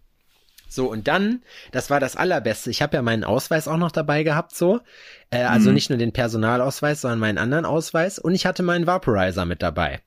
[0.69, 1.41] So, und dann,
[1.71, 2.69] das war das Allerbeste.
[2.69, 4.81] Ich habe ja meinen Ausweis auch noch dabei gehabt, so.
[5.29, 8.17] Äh, also nicht nur den Personalausweis, sondern meinen anderen Ausweis.
[8.17, 9.99] Und ich hatte meinen Vaporizer mit dabei.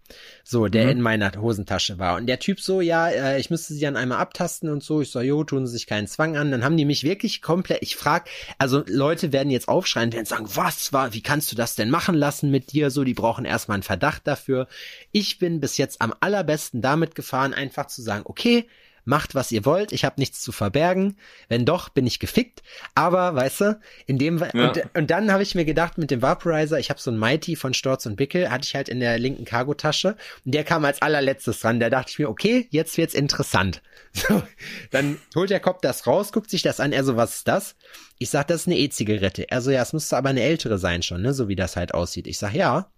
[0.45, 2.17] So, der in meiner Hosentasche war.
[2.17, 5.03] Und der Typ so, ja, äh, ich müsste sie dann einmal abtasten und so.
[5.03, 6.51] Ich so, jo, tun sie sich keinen Zwang an.
[6.51, 10.47] Dann haben die mich wirklich komplett, ich frag, also Leute werden jetzt aufschreien, werden sagen,
[10.55, 12.91] was war, wie kannst du das denn machen lassen mit dir?
[12.91, 14.69] So, die brauchen erstmal einen Verdacht dafür.
[15.13, 18.67] Ich bin bis jetzt am allerbesten damit gefahren, einfach zu sagen, okay,
[19.11, 21.19] macht was ihr wollt, ich habe nichts zu verbergen.
[21.49, 22.63] Wenn doch, bin ich gefickt.
[22.95, 24.69] Aber, weißt du, in dem Ja.
[24.69, 27.57] und, und dann habe ich mir gedacht, mit dem Vaporizer, ich habe so ein Mighty
[27.57, 31.03] von Storz und Bickel, hatte ich halt in der linken Cargotasche und der kam als
[31.03, 31.81] allerletztes dran.
[31.81, 33.83] Da dachte ich mir, okay, jetzt wird's interessant.
[34.13, 34.43] So,
[34.91, 37.77] dann holt der Kopf das raus, guckt sich das an, er so, was ist das?
[38.19, 39.49] Ich sag, das ist eine E-Zigarette.
[39.49, 41.95] Er so, ja, es müsste aber eine ältere sein schon, ne, so wie das halt
[41.95, 42.27] aussieht.
[42.27, 42.91] Ich sag, ja,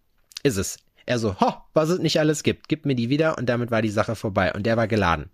[0.42, 0.78] ist es.
[1.04, 3.82] Er so, ho, was es nicht alles gibt, gib mir die wieder und damit war
[3.82, 5.28] die Sache vorbei und der war geladen.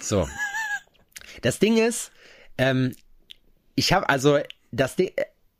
[0.00, 0.28] So.
[1.42, 2.12] Das Ding ist,
[2.58, 2.94] ähm,
[3.74, 4.38] ich habe also
[4.72, 5.10] das Ding,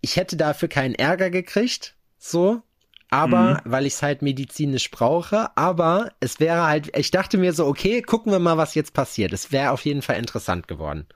[0.01, 2.62] ich hätte dafür keinen Ärger gekriegt, so,
[3.11, 7.66] aber weil ich es halt medizinisch brauche, aber es wäre halt, ich dachte mir so,
[7.66, 9.33] okay, gucken wir mal, was jetzt passiert.
[9.33, 11.07] Es wäre auf jeden Fall interessant geworden.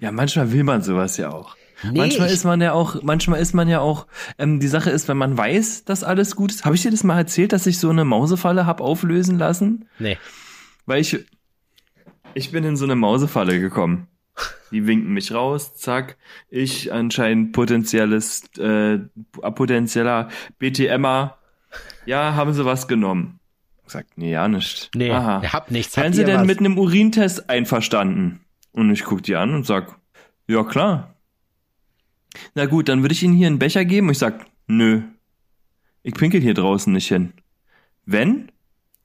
[0.00, 1.56] ja, manchmal will man sowas ja auch.
[1.82, 4.06] Nee, manchmal ist man ja auch, manchmal ist man ja auch,
[4.38, 6.64] ähm, die Sache ist, wenn man weiß, dass alles gut ist.
[6.64, 9.88] Habe ich dir das mal erzählt, dass ich so eine Mausefalle hab auflösen lassen?
[9.98, 10.18] Nee.
[10.90, 11.24] Weil ich,
[12.34, 14.08] ich bin in so eine Mausefalle gekommen.
[14.72, 16.16] Die winken mich raus, zack.
[16.48, 18.98] Ich anscheinend potenzielles, äh,
[19.40, 21.38] potenzieller BTMer.
[22.06, 23.38] Ja, haben sie was genommen?
[23.86, 24.90] Sagt, nee, ja, nicht.
[24.96, 25.40] Nee, Aha.
[25.44, 25.96] ihr habt nichts.
[25.96, 26.46] Wären sie denn was?
[26.48, 28.40] mit einem Urintest einverstanden?
[28.72, 29.96] Und ich guck die an und sag,
[30.48, 31.14] ja klar.
[32.56, 34.08] Na gut, dann würde ich Ihnen hier einen Becher geben.
[34.08, 35.02] Und ich sag, nö.
[36.02, 37.32] Ich pinkel hier draußen nicht hin.
[38.06, 38.50] Wenn,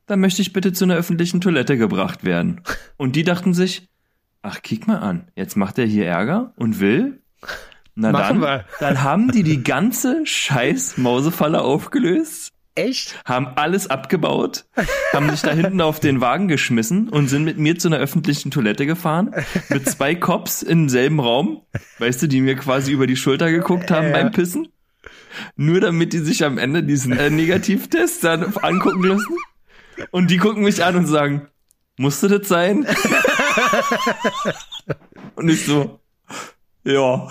[0.05, 2.61] dann möchte ich bitte zu einer öffentlichen Toilette gebracht werden.
[2.97, 3.89] Und die dachten sich,
[4.41, 7.21] ach, kick mal an, jetzt macht er hier Ärger und will.
[7.95, 8.65] Na Machen dann, wir.
[8.79, 13.15] dann haben die die ganze scheiß Mausefalle aufgelöst Echt?
[13.23, 14.65] haben alles abgebaut,
[15.13, 18.51] haben sich da hinten auf den Wagen geschmissen und sind mit mir zu einer öffentlichen
[18.51, 19.33] Toilette gefahren,
[19.69, 21.61] mit zwei Cops im selben Raum,
[21.99, 24.67] weißt du, die mir quasi über die Schulter geguckt haben beim Pissen.
[25.55, 29.37] Nur damit die sich am Ende diesen äh, Negativtest dann angucken lassen.
[30.11, 31.47] Und die gucken mich an und sagen,
[31.97, 32.85] musste das sein?
[35.35, 35.99] und ich so,
[36.83, 37.27] ja,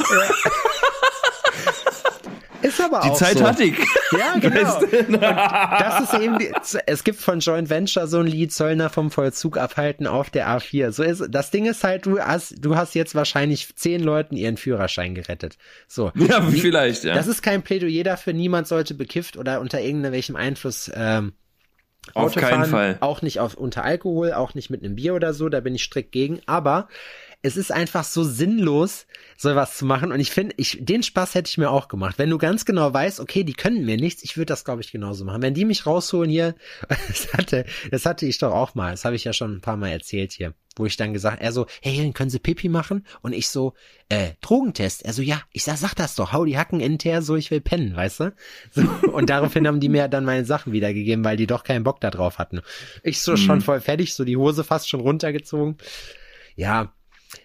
[2.64, 3.46] Ist aber die auch Zeit so.
[3.46, 3.78] hatte ich.
[4.12, 4.78] Ja, genau.
[4.78, 6.50] Und das ist eben, die,
[6.86, 10.90] es gibt von Joint Venture so ein Lied, Zöllner vom Vollzug abhalten auf der A4.
[10.90, 14.56] So ist, das Ding ist halt, du hast, du hast jetzt wahrscheinlich zehn Leuten ihren
[14.56, 15.58] Führerschein gerettet.
[15.88, 16.10] So.
[16.14, 17.14] Ja, vielleicht, ja.
[17.14, 21.34] Das ist kein Plädoyer dafür, niemand sollte bekifft oder unter irgendwelchem Einfluss, ähm,
[22.12, 22.98] Auf Auto keinen Fall.
[23.00, 25.84] Auch nicht auf, unter Alkohol, auch nicht mit einem Bier oder so, da bin ich
[25.84, 26.40] strikt gegen.
[26.46, 26.88] Aber
[27.44, 30.12] es ist einfach so sinnlos, sowas zu machen.
[30.12, 32.14] Und ich finde, ich, den Spaß hätte ich mir auch gemacht.
[32.16, 34.90] Wenn du ganz genau weißt, okay, die können mir nichts, ich würde das, glaube ich,
[34.90, 35.42] genauso machen.
[35.42, 36.54] Wenn die mich rausholen hier,
[36.88, 39.76] das hatte, das hatte ich doch auch mal, das habe ich ja schon ein paar
[39.76, 43.06] Mal erzählt hier, wo ich dann gesagt, er so, hey, dann können Sie Pipi machen?
[43.20, 43.74] Und ich so,
[44.08, 45.04] äh, Drogentest.
[45.04, 47.50] Er so, ja, ich sag, sag das doch, hau die Hacken in Teer, so ich
[47.50, 48.34] will pennen, weißt du?
[48.70, 52.00] So, und daraufhin haben die mir dann meine Sachen wiedergegeben, weil die doch keinen Bock
[52.00, 52.62] da drauf hatten.
[53.02, 55.76] Ich so schon voll fertig, so die Hose fast schon runtergezogen.
[56.56, 56.94] Ja,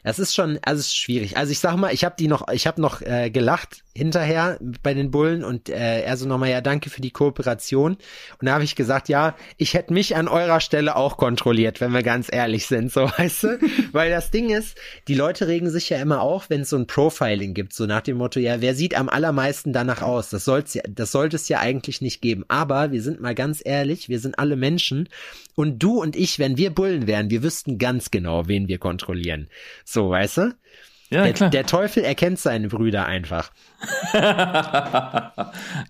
[0.04, 1.38] es ist schon, also es ist schwierig.
[1.38, 4.94] Also ich sag mal, ich habe die noch, ich habe noch äh, gelacht hinterher bei
[4.94, 7.94] den Bullen und äh, er so nochmal, ja, danke für die Kooperation.
[8.40, 11.92] Und da habe ich gesagt, ja, ich hätte mich an eurer Stelle auch kontrolliert, wenn
[11.92, 13.60] wir ganz ehrlich sind, so weißt du?
[13.92, 14.78] Weil das Ding ist,
[15.08, 18.02] die Leute regen sich ja immer auf, wenn es so ein Profiling gibt, so nach
[18.02, 20.30] dem Motto, ja, wer sieht am allermeisten danach aus?
[20.30, 22.46] Das soll's ja, das sollte es ja eigentlich nicht geben.
[22.48, 25.10] Aber wir sind mal ganz ehrlich, wir sind alle Menschen
[25.56, 29.50] und du und ich, wenn wir Bullen wären, wir wüssten ganz genau, wen wir kontrollieren.
[29.84, 30.56] So, weißt du?
[31.12, 31.50] Ja, Der, klar.
[31.50, 33.52] der Teufel erkennt seine Brüder einfach.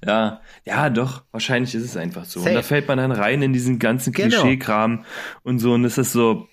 [0.06, 2.40] ja, ja, doch, wahrscheinlich ist es einfach so.
[2.40, 2.50] Safe.
[2.52, 4.30] Und da fällt man dann rein in diesen ganzen Genau.
[4.42, 5.06] Klischeekram
[5.44, 6.48] und so und es ist so,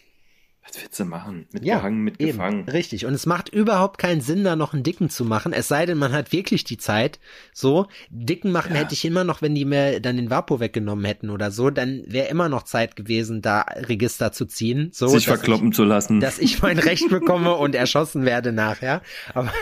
[0.68, 1.46] was willst du machen?
[1.52, 2.60] Mitgehangen, mitgefangen.
[2.60, 3.06] Eben, richtig.
[3.06, 5.52] Und es macht überhaupt keinen Sinn, da noch einen Dicken zu machen.
[5.52, 7.20] Es sei denn, man hat wirklich die Zeit.
[7.52, 11.30] So, Dicken machen hätte ich immer noch, wenn die mir dann den Vapo weggenommen hätten
[11.30, 14.90] oder so, dann wäre immer noch Zeit gewesen, da Register zu ziehen.
[14.92, 16.16] So, Sich verkloppen zu lassen.
[16.16, 19.02] Ich, dass ich mein Recht bekomme und erschossen werde nachher.
[19.34, 19.52] Aber,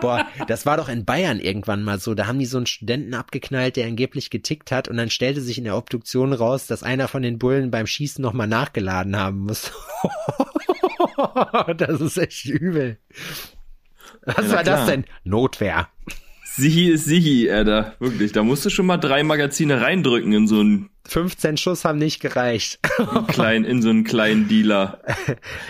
[0.00, 2.14] boah, das war doch in Bayern irgendwann mal so.
[2.14, 5.58] Da haben die so einen Studenten abgeknallt, der angeblich getickt hat und dann stellte sich
[5.58, 9.72] in der Obduktion raus, dass einer von den Bullen beim Schießen nochmal nachgeladen haben muss.
[11.76, 12.98] das ist echt übel.
[14.24, 15.04] Was Ja, war das denn?
[15.24, 15.88] Notwehr.
[16.56, 17.94] Sihi ist Sihi, Alter.
[17.98, 18.32] Wirklich.
[18.32, 22.20] Da musst du schon mal drei Magazine reindrücken in so einen 15 Schuss haben nicht
[22.20, 22.78] gereicht.
[23.28, 25.00] kleinen, in so einen kleinen Dealer.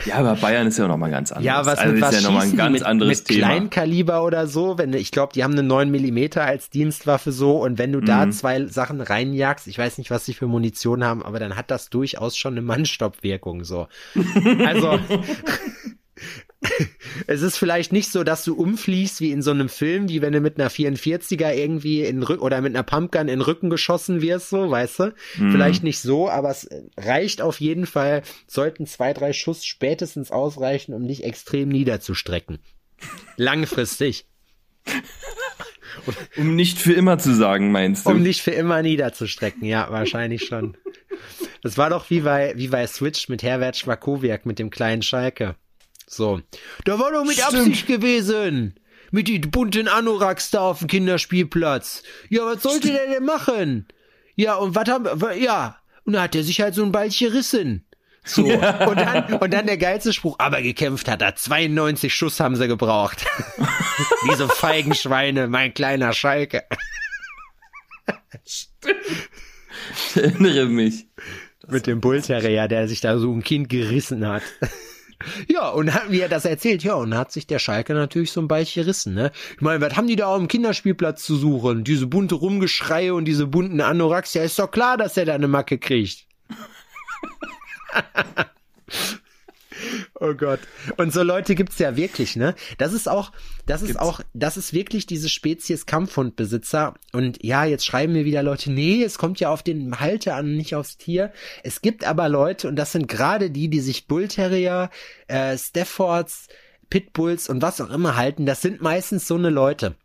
[0.04, 1.44] Ja, aber Bayern ist ja noch mal ganz anders.
[1.46, 3.46] Ja, was also mit ist was ja noch mal ein ganz mit, anderes mit Thema.
[3.46, 7.78] Kleinkaliber oder so, wenn ich glaube, die haben eine 9 Millimeter als Dienstwaffe so und
[7.78, 8.32] wenn du da Mhm.
[8.32, 11.88] zwei Sachen reinjagst, ich weiß nicht, was sie für Munition haben, aber dann hat das
[11.88, 13.86] durchaus schon eine Mannstoppwirkung so.
[14.66, 14.98] Also
[17.26, 20.32] es ist vielleicht nicht so, dass du umfliegst wie in so einem Film, wie wenn
[20.32, 24.22] du mit einer 44er irgendwie in Rück oder mit einer Pumpgun in den Rücken geschossen
[24.22, 25.14] wirst, so, weißt du?
[25.32, 30.94] Vielleicht nicht so, aber es reicht auf jeden Fall, sollten zwei, drei Schuss spätestens ausreichen,
[30.94, 32.58] um dich extrem niederzustrecken.
[33.36, 34.26] Langfristig.
[36.36, 38.10] Um nicht für immer zu sagen, meinst du?
[38.10, 40.76] Um dich für immer niederzustrecken, ja, wahrscheinlich schon.
[41.62, 45.54] Das war doch wie bei, wie bei Switch mit Herbert Schwakowiak mit dem kleinen Schalke.
[46.12, 46.42] So.
[46.84, 47.54] Da war doch mit Stimmt.
[47.54, 48.78] Absicht gewesen.
[49.10, 52.02] Mit die bunten Anoraks da auf dem Kinderspielplatz.
[52.28, 53.88] Ja, was sollte der denn machen?
[54.36, 55.08] Ja, und was haben,
[55.40, 55.78] ja.
[56.04, 57.86] Und da hat er sich halt so ein Ballchen gerissen.
[58.24, 58.44] So.
[58.44, 60.36] Und dann, und dann der geilste Spruch.
[60.38, 61.34] Aber gekämpft hat er.
[61.34, 63.24] 92 Schuss haben sie gebraucht.
[64.30, 66.64] Diese feigen Schweine, mein kleiner Schalke.
[68.44, 71.06] Ich erinnere mich.
[71.68, 74.42] mit dem Bullterrier, der sich da so ein Kind gerissen hat.
[75.48, 78.40] Ja, und hat, wie er das erzählt, ja, und hat sich der Schalke natürlich so
[78.40, 79.32] ein Beich gerissen, ne?
[79.54, 81.84] Ich meine, was haben die da auf dem Kinderspielplatz zu suchen?
[81.84, 85.48] Diese bunte Rumgeschreie und diese bunten Anoraks, ja, ist doch klar, dass er da eine
[85.48, 86.26] Macke kriegt.
[90.14, 90.60] Oh Gott.
[90.96, 92.54] Und so Leute gibt's ja wirklich, ne?
[92.78, 93.32] Das ist auch,
[93.66, 94.02] das ist Gibt's.
[94.02, 96.94] auch, das ist wirklich diese Spezies Kampfhundbesitzer.
[97.12, 100.56] Und ja, jetzt schreiben mir wieder Leute, nee, es kommt ja auf den Halter an,
[100.56, 101.32] nicht aufs Tier.
[101.62, 104.90] Es gibt aber Leute, und das sind gerade die, die sich Bullterrier,
[105.28, 106.48] äh, Staffords,
[106.90, 108.46] Pitbulls und was auch immer halten.
[108.46, 109.96] Das sind meistens so eine Leute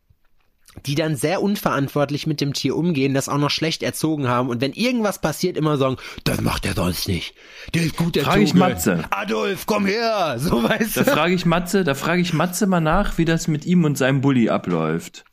[0.85, 4.61] die dann sehr unverantwortlich mit dem Tier umgehen, das auch noch schlecht erzogen haben und
[4.61, 7.33] wenn irgendwas passiert, immer sagen, das macht er sonst nicht.
[7.73, 8.33] Der ist gut erzogen.
[8.35, 9.03] Frag ich Matze.
[9.09, 10.35] Adolf, komm her!
[10.47, 11.11] So weißt Da du.
[11.11, 14.21] frage ich Matze, da frage ich Matze mal nach, wie das mit ihm und seinem
[14.21, 15.25] Bulli abläuft.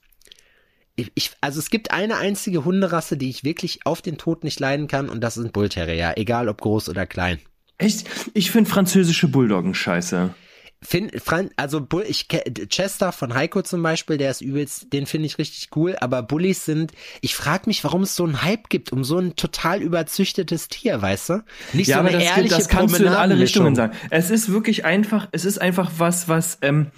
[0.96, 4.86] Ich, also es gibt eine einzige Hunderasse, die ich wirklich auf den Tod nicht leiden
[4.86, 7.40] kann und das sind Bullterrier, egal ob groß oder klein.
[7.78, 8.08] Echt?
[8.32, 10.32] Ich finde französische Bulldoggen scheiße.
[10.86, 15.26] Finn, Fran, also Bull, ich Chester von Heiko zum Beispiel, der ist übelst, den finde
[15.26, 18.92] ich richtig cool, aber Bullies sind, ich frage mich, warum es so einen Hype gibt
[18.92, 21.44] um so ein total überzüchtetes Tier, weißt du?
[21.72, 23.38] Nicht Ja, so aber eine das, ehrliche das kannst du in alle.
[23.38, 23.96] Richtungen sagen.
[24.10, 26.88] Es ist wirklich einfach, es ist einfach was, was, ähm,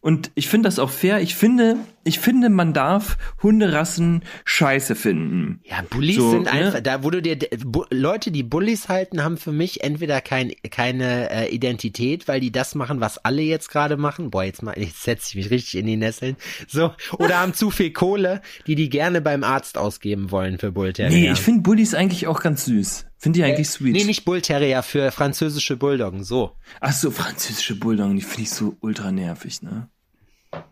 [0.00, 1.20] und ich finde das auch fair.
[1.20, 5.60] Ich finde, ich finde, man darf Hunderassen scheiße finden.
[5.64, 6.50] Ja, Bullies So, sind ne?
[6.50, 11.30] einfach, da wurde dir, Bu Leute, die Bullies halten, haben für mich entweder kein, keine
[11.30, 14.30] äh, Identität, weil die das machen, was alle jetzt gerade machen.
[14.30, 16.36] Boah, jetzt mal, jetzt setze ich mich richtig in die Nesseln.
[16.66, 21.16] So, oder haben zu viel Kohle, die die gerne beim Arzt ausgeben wollen für Bullterrier.
[21.16, 23.06] Nee, ich finde Bullies eigentlich auch ganz süß.
[23.22, 23.92] Finde ich eigentlich sweet.
[23.92, 26.56] Nee, nicht Bullterrier, für französische Bulldoggen, so.
[26.80, 29.88] Ach so, französische Bulldoggen, die finde ich so ultra nervig, ne?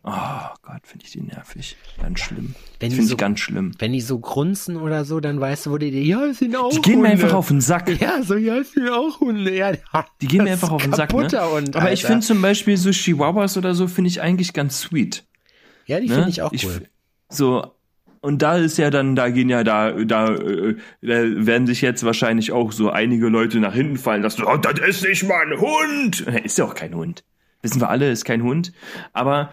[0.03, 0.11] Oh
[0.63, 1.77] Gott, finde ich die nervig.
[2.03, 2.55] Ganz schlimm.
[2.81, 3.73] Wenn die Finde so- ich ganz schlimm.
[3.79, 6.71] Wenn die so grunzen oder so, dann weißt du, wo die, ja, es sind auch
[6.71, 7.23] Die gehen mir Hunde.
[7.25, 7.89] einfach auf den Sack.
[8.01, 9.73] Ja, so, ja, es sind auch Hunde, ja.
[10.21, 11.19] Die gehen mir einfach auf den Sack, ne?
[11.23, 11.35] Hund,
[11.77, 12.07] Aber ich Alter.
[12.09, 15.25] finde zum Beispiel so Chihuahuas oder so finde ich eigentlich ganz sweet.
[15.87, 16.15] Ja, die Ne?
[16.15, 16.83] finde ich auch cool.
[17.31, 17.65] So,
[18.21, 22.05] und da ist ja dann, da gehen ja da, da, äh, da werden sich jetzt
[22.05, 25.59] wahrscheinlich auch so einige Leute nach hinten fallen, dass du, oh, das ist nicht mein
[25.59, 26.21] Hund.
[26.45, 27.25] Ist ja auch kein Hund.
[27.63, 28.73] Wissen wir alle, ist kein Hund.
[29.13, 29.53] Aber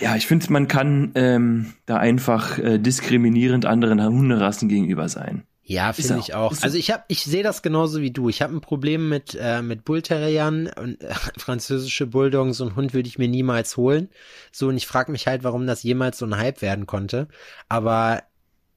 [0.00, 5.44] ja, ich finde, man kann ähm, da einfach äh, diskriminierend anderen Hunderassen gegenüber sein.
[5.68, 6.54] Ja, finde ich auch.
[6.62, 8.28] Also ich habe, ich sehe das genauso wie du.
[8.28, 12.52] Ich habe ein Problem mit äh, mit Bullterriern und äh, französische Bulldoggen.
[12.52, 14.08] So einen Hund würde ich mir niemals holen.
[14.52, 17.26] So und ich frage mich halt, warum das jemals so ein Hype werden konnte.
[17.68, 18.22] Aber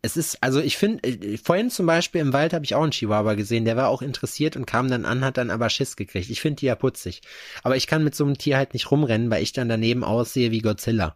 [0.01, 2.91] es ist, also ich finde, äh, vorhin zum Beispiel im Wald habe ich auch einen
[2.91, 3.65] Chihuahua gesehen.
[3.65, 6.29] Der war auch interessiert und kam dann an, hat dann aber Schiss gekriegt.
[6.29, 7.21] Ich finde die ja putzig.
[7.63, 10.51] Aber ich kann mit so einem Tier halt nicht rumrennen, weil ich dann daneben aussehe
[10.51, 11.15] wie Godzilla.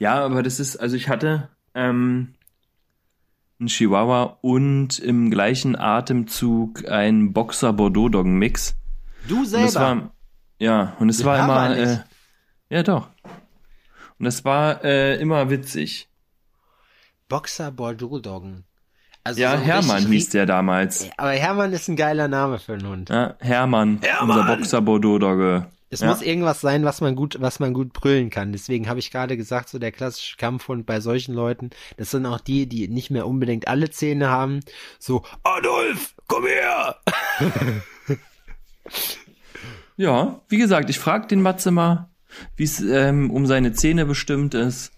[0.00, 2.34] Ja, aber das ist, also ich hatte ähm,
[3.60, 8.76] einen Chihuahua und im gleichen Atemzug einen Boxer Bordeaux Doggen Mix.
[9.28, 9.66] Du Und selber.
[9.66, 10.12] das war,
[10.58, 11.98] ja, und es war immer, äh,
[12.70, 13.08] ja doch.
[14.18, 16.07] Und das war äh, immer witzig.
[17.28, 18.64] Boxer Bordeaux Doggen.
[19.24, 21.08] Also Ja, so Hermann hieß der damals.
[21.16, 23.10] Aber Hermann ist ein geiler Name für einen Hund.
[23.10, 25.66] Ja, Hermann, unser Boxer Bordeaux Dogge.
[25.90, 26.08] Es ja.
[26.08, 28.52] muss irgendwas sein, was man gut, was man gut brüllen kann.
[28.52, 32.40] Deswegen habe ich gerade gesagt, so der klassische Kampfhund bei solchen Leuten, das sind auch
[32.40, 34.60] die, die nicht mehr unbedingt alle Zähne haben.
[34.98, 36.96] So, Adolf, komm her!
[40.00, 42.08] Ja, wie gesagt, ich frag den Matze mal,
[42.54, 44.92] wie es ähm, um seine Zähne bestimmt ist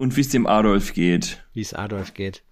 [0.00, 1.44] und wie es dem Adolf geht.
[1.52, 2.42] Wie es Adolf geht.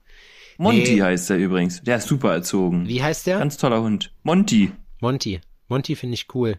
[0.59, 1.03] Monty Nee.
[1.03, 1.83] heißt er übrigens.
[1.83, 2.87] Der ist super erzogen.
[2.89, 3.39] Wie heißt der?
[3.39, 4.13] Ganz toller Hund.
[4.23, 4.73] Monty.
[5.01, 5.41] Monty.
[5.69, 6.59] Monty finde ich cool.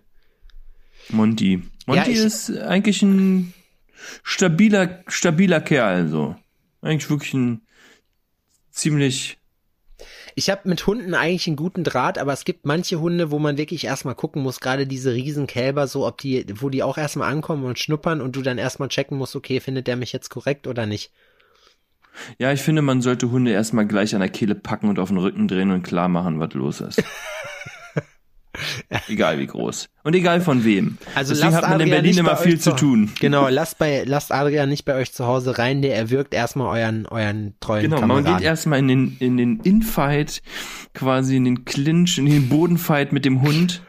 [1.10, 1.64] Monty.
[1.86, 3.54] Monty Ja, ich- ist eigentlich ein
[4.24, 6.36] stabiler, stabiler Kerl, so.
[6.82, 7.62] Eigentlich wirklich ein
[8.72, 9.38] ziemlich,
[10.36, 13.58] Ich habe mit Hunden eigentlich einen guten Draht, aber es gibt manche Hunde, wo man
[13.58, 17.64] wirklich erstmal gucken muss, gerade diese Riesenkälber, so ob die, wo die auch erstmal ankommen
[17.64, 20.86] und schnuppern und du dann erstmal checken musst, okay, findet der mich jetzt korrekt oder
[20.86, 21.12] nicht.
[22.38, 25.18] ja, ich finde, man sollte Hunde erstmal gleich an der Kehle packen und auf den
[25.18, 27.04] Rücken drehen und klar machen, was los ist.
[29.08, 29.90] egal wie groß.
[30.04, 30.98] Und egal von wem.
[31.16, 33.12] Also Deswegen hat man in Adrian Berlin nicht immer viel zu tun.
[33.20, 37.06] Genau, lasst bei, lasst Adrian nicht bei euch zu Hause rein, der erwürgt erstmal euren,
[37.06, 38.38] euren treuen Genau, man Kameraden.
[38.38, 40.42] geht erstmal in den, in den Infight,
[40.94, 43.82] quasi in den Clinch, in den Bodenfight mit dem Hund.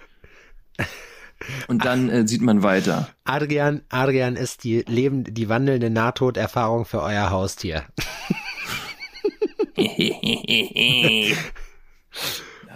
[1.68, 3.09] Und dann äh, sieht man weiter.
[3.25, 7.85] Adrian, Adrian ist die lebende, die wandelnde Nahtoderfahrung für euer Haustier.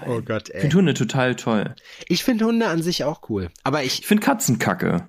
[0.06, 0.60] oh Gott, Ich ey.
[0.62, 1.74] finde Hunde total toll.
[2.08, 3.50] Ich finde Hunde an sich auch cool.
[3.62, 5.08] Aber ich, Ich finde Katzen kacke.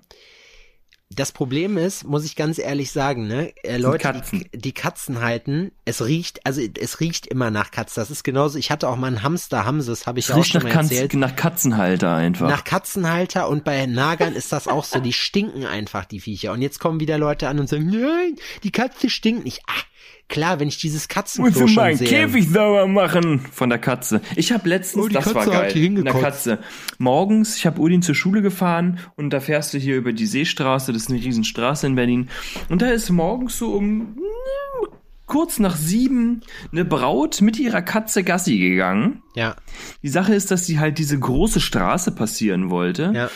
[1.10, 4.46] das Problem ist, muss ich ganz ehrlich sagen, ne, äh, Leute, Katzen.
[4.52, 8.00] Die, die Katzen halten, es riecht, also es riecht immer nach Katze.
[8.00, 10.38] Das ist genauso, ich hatte auch mal einen Hamster, Hamses, habe ich Es ja auch
[10.40, 11.14] riecht schon nach, mal Katz, erzählt.
[11.14, 12.48] nach Katzenhalter einfach.
[12.48, 14.98] Nach Katzenhalter und bei Nagern ist das auch so.
[14.98, 16.52] Die stinken einfach, die Viecher.
[16.52, 19.60] Und jetzt kommen wieder Leute an und sagen, nein, die Katze stinkt nicht.
[19.68, 19.72] Ah,
[20.28, 22.08] klar, wenn ich dieses Katzenklo schon sehe.
[22.42, 24.20] sauber machen von der Katze.
[24.36, 26.20] Ich habe letztens, Oh, die das war Katze hat geil, hier eine.
[26.20, 26.58] Katze.
[26.98, 30.92] Morgens, ich habe Udin zur Schule gefahren und da fährst du hier über die Seestraße,
[30.92, 32.28] das ist eine Riesenstraße in Berlin.
[32.68, 34.16] Und da ist morgens so um mm,
[35.26, 39.22] kurz nach sieben eine Braut mit ihrer Katze Gassi gegangen.
[39.34, 39.56] Ja,
[40.02, 43.12] Die Sache ist, dass sie halt diese große Straße passieren wollte.
[43.14, 43.30] ja.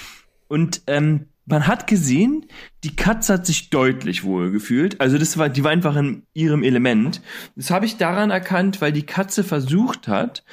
[0.48, 2.46] Und ähm, man hat gesehen,
[2.84, 5.00] die Katze hat sich deutlich wohl gefühlt.
[5.00, 7.20] Also das war, die war einfach in ihrem Element.
[7.56, 10.44] Das habe ich daran erkannt, weil die Katze versucht hat,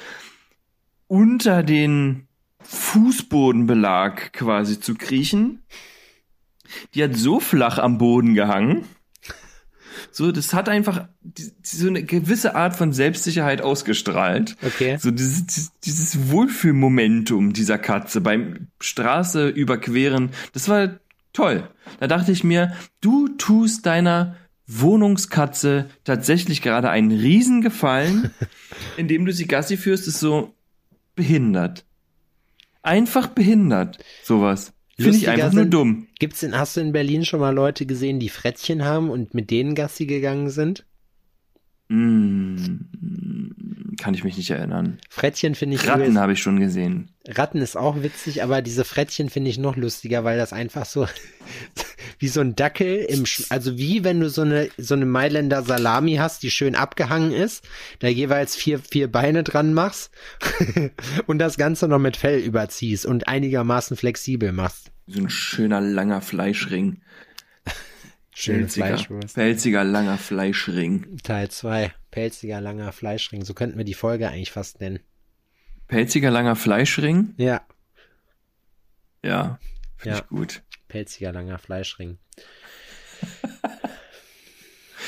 [1.06, 2.26] unter den
[2.62, 5.62] Fußbodenbelag quasi zu kriechen.
[6.94, 8.84] Die hat so flach am Boden gehangen.
[10.10, 14.56] So, das hat einfach die, so eine gewisse Art von Selbstsicherheit ausgestrahlt.
[14.66, 14.96] Okay.
[15.00, 20.98] So dieses, dieses- dieses Wohlfühlmomentum dieser Katze beim Straße überqueren, das war
[21.32, 21.68] toll.
[22.00, 24.36] Da dachte ich mir, du tust deiner
[24.66, 28.30] Wohnungskatze tatsächlich gerade einen Riesengefallen,
[28.96, 30.54] indem du sie Gassi führst, ist so
[31.14, 31.84] behindert.
[32.82, 34.72] Einfach behindert, sowas.
[34.98, 35.74] Finde ich lustiger einfach nur sind.
[35.74, 36.06] dumm.
[36.18, 39.50] Gibt's in, hast du in Berlin schon mal Leute gesehen, die Frettchen haben und mit
[39.50, 40.84] denen Gassi gegangen sind?
[41.88, 42.56] Mm,
[43.98, 44.98] kann ich mich nicht erinnern.
[45.08, 47.10] Frettchen finde ich Ratten habe ich schon gesehen.
[47.26, 51.06] Ratten ist auch witzig, aber diese Frettchen finde ich noch lustiger, weil das einfach so
[52.18, 55.62] wie so ein Dackel im, Sch also wie wenn du so eine so eine Mailänder
[55.62, 57.64] Salami hast, die schön abgehangen ist,
[58.00, 60.10] da jeweils vier vier Beine dran machst
[61.26, 64.90] und das Ganze noch mit Fell überziehst und einigermaßen flexibel machst.
[65.06, 67.00] So ein schöner langer Fleischring.
[68.34, 69.34] Schöne Pelziger, Fleischwurst.
[69.34, 71.18] pelziger langer Fleischring.
[71.24, 71.92] Teil 2.
[72.12, 73.44] Pelziger langer Fleischring.
[73.44, 75.00] So könnten wir die Folge eigentlich fast nennen.
[75.88, 77.34] Pelziger langer Fleischring?
[77.36, 77.62] Ja,
[79.24, 79.58] Ja,
[79.96, 80.22] finde Ja.
[80.22, 80.62] ich gut.
[80.88, 82.18] Pelziger langer Fleischring.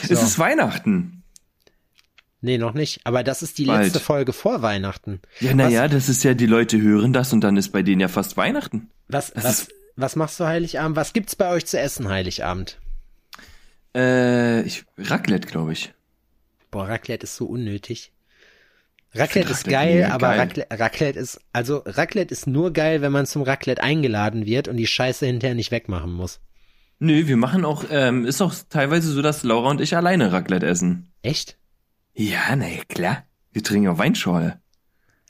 [0.02, 1.22] Es ist Weihnachten.
[2.40, 3.00] Nee, noch nicht.
[3.04, 3.84] Aber das ist die Bald.
[3.84, 5.20] letzte Folge vor Weihnachten.
[5.40, 8.08] Ja, naja, das ist ja, die Leute hören das und dann ist bei denen ja
[8.08, 8.90] fast Weihnachten.
[9.08, 10.96] Was, Das was, was machst du Heiligabend?
[10.96, 12.78] Was gibt's bei euch zu essen Heiligabend?
[13.94, 15.92] Äh, ich, Raclette, glaube ich.
[16.70, 18.12] Boah, Raclette ist so unnötig.
[19.12, 20.38] Raclette ist geil, aber geil.
[20.38, 24.76] Raclette, Raclette ist, also Raclette ist nur geil, wenn man zum Raclette eingeladen wird und
[24.76, 26.40] die Scheiße hinterher nicht wegmachen muss.
[27.00, 30.66] Nö, wir machen auch, ähm, ist auch teilweise so, dass Laura und ich alleine Raclette
[30.66, 31.12] essen.
[31.22, 31.58] Echt?
[32.14, 33.24] Ja, na ja, klar.
[33.52, 34.60] Wir trinken auch Weinschorle.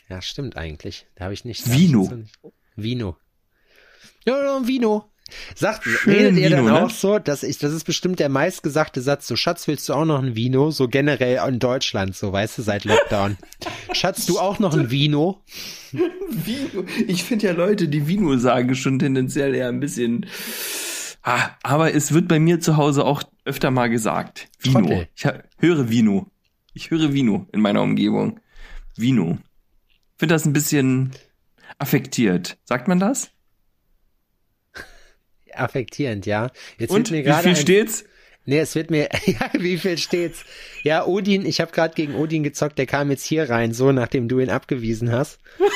[0.08, 1.06] Ja, stimmt eigentlich.
[1.14, 1.70] Da habe ich nicht.
[1.70, 2.10] Vino.
[2.12, 2.38] nicht-
[2.76, 3.16] Vino.
[4.26, 5.09] Ja, ja, Vino.
[5.54, 6.84] Sagt, Schön redet ihr dann Vino, ne?
[6.84, 10.04] auch so, dass ich, das ist bestimmt der meistgesagte Satz, so Schatz, willst du auch
[10.04, 10.70] noch ein Vino?
[10.70, 13.36] So generell in Deutschland, so weißt du, seit Lockdown.
[13.92, 15.42] Schatz, du auch noch ein Vino?
[15.92, 16.84] Vino.
[17.06, 20.26] Ich finde ja Leute, die Vino sagen, schon tendenziell eher ein bisschen.
[21.22, 24.48] Ah, aber es wird bei mir zu Hause auch öfter mal gesagt.
[24.58, 24.80] Vino.
[24.80, 25.08] Trottel.
[25.14, 25.24] Ich
[25.58, 26.30] höre Vino.
[26.72, 28.40] Ich höre Vino in meiner Umgebung.
[28.96, 29.38] Vino.
[30.16, 31.10] Finde das ein bisschen
[31.78, 32.58] affektiert.
[32.64, 33.30] Sagt man das?
[35.54, 36.50] Affektierend, ja.
[36.78, 38.04] Jetzt Und wird mir wie viel ein, steht's?
[38.46, 40.44] Nee, es wird mir, ja, wie viel steht's?
[40.82, 44.28] Ja, Odin, ich habe gerade gegen Odin gezockt, der kam jetzt hier rein, so nachdem
[44.28, 45.38] du ihn abgewiesen hast.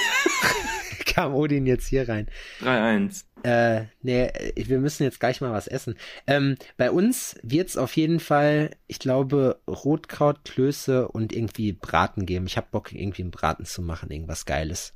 [1.15, 2.29] kam Odin jetzt hier rein.
[2.63, 3.25] 3-1.
[3.45, 5.97] Äh, nee, wir müssen jetzt gleich mal was essen.
[6.27, 12.47] Ähm, bei uns wird's auf jeden Fall, ich glaube, Rotkraut, Klöße und irgendwie Braten geben.
[12.47, 14.95] Ich hab Bock, irgendwie einen Braten zu machen, irgendwas Geiles.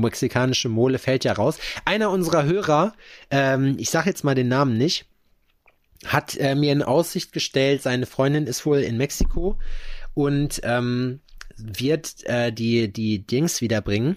[0.00, 1.58] Mexikanische Mole fällt ja raus.
[1.84, 2.94] Einer unserer Hörer,
[3.30, 5.06] ähm, ich sag jetzt mal den Namen nicht,
[6.06, 9.58] hat äh, mir in Aussicht gestellt, seine Freundin ist wohl in Mexiko
[10.14, 11.20] und ähm,
[11.56, 14.16] wird äh, die, die Dings wiederbringen.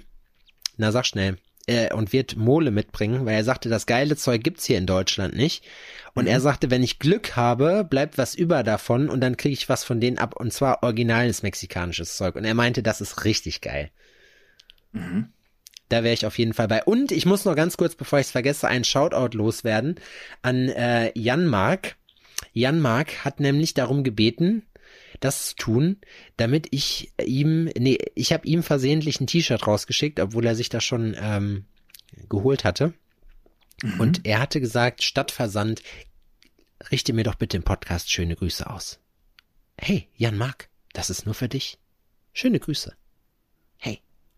[0.78, 1.38] Na, sag schnell.
[1.66, 5.36] Äh, und wird Mole mitbringen, weil er sagte, das geile Zeug gibt's hier in Deutschland
[5.36, 5.64] nicht.
[6.14, 9.70] Und er sagte, wenn ich Glück habe, bleibt was über davon und dann kriege ich
[9.70, 12.36] was von denen ab und zwar originales mexikanisches Zeug.
[12.36, 13.92] Und er meinte, das ist richtig geil.
[15.94, 16.84] Da wäre ich auf jeden Fall bei.
[16.84, 20.00] Und ich muss noch ganz kurz, bevor ich es vergesse, einen Shoutout loswerden
[20.42, 21.98] an äh, Jan Mark.
[22.52, 24.64] Jan Mark hat nämlich darum gebeten,
[25.20, 25.98] das zu tun,
[26.36, 30.84] damit ich ihm, nee, ich habe ihm versehentlich ein T-Shirt rausgeschickt, obwohl er sich das
[30.84, 31.66] schon ähm,
[32.28, 32.96] geholt hatte.
[34.00, 35.84] Und er hatte gesagt, statt Versand,
[36.90, 39.00] richte mir doch bitte im Podcast schöne Grüße aus.
[39.78, 41.78] Hey, Jan Mark, das ist nur für dich.
[42.34, 42.96] Schöne Grüße.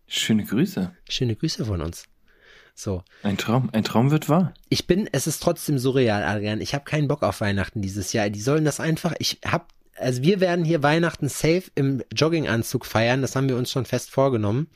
[0.06, 0.92] Schöne Grüße.
[1.08, 2.04] schöne Grüße von uns.
[2.74, 3.02] So.
[3.22, 4.52] Ein Traum, ein Traum wird wahr.
[4.68, 6.60] Ich bin, es ist trotzdem surreal, Adrian.
[6.60, 8.28] Ich habe keinen Bock auf Weihnachten dieses Jahr.
[8.28, 13.22] Die sollen das einfach, ich hab, also wir werden hier Weihnachten safe im Jogginganzug feiern.
[13.22, 14.68] Das haben wir uns schon fest vorgenommen.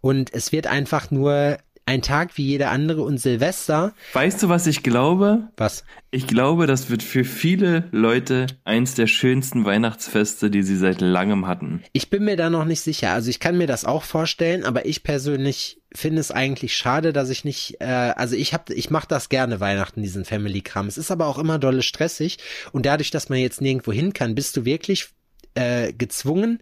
[0.00, 3.94] Und es wird einfach nur ein Tag wie jeder andere und Silvester.
[4.12, 5.48] Weißt du, was ich glaube?
[5.56, 5.84] Was?
[6.10, 11.46] Ich glaube, das wird für viele Leute eins der schönsten Weihnachtsfeste, die sie seit langem
[11.46, 11.82] hatten.
[11.94, 13.12] Ich bin mir da noch nicht sicher.
[13.12, 17.30] Also ich kann mir das auch vorstellen, aber ich persönlich finde es eigentlich schade, dass
[17.30, 20.88] ich nicht, äh, also ich hab, ich mache das gerne Weihnachten, diesen Family-Kram.
[20.88, 22.36] Es ist aber auch immer dolle stressig
[22.72, 25.08] und dadurch, dass man jetzt nirgendwo hin kann, bist du wirklich
[25.54, 26.60] äh, gezwungen,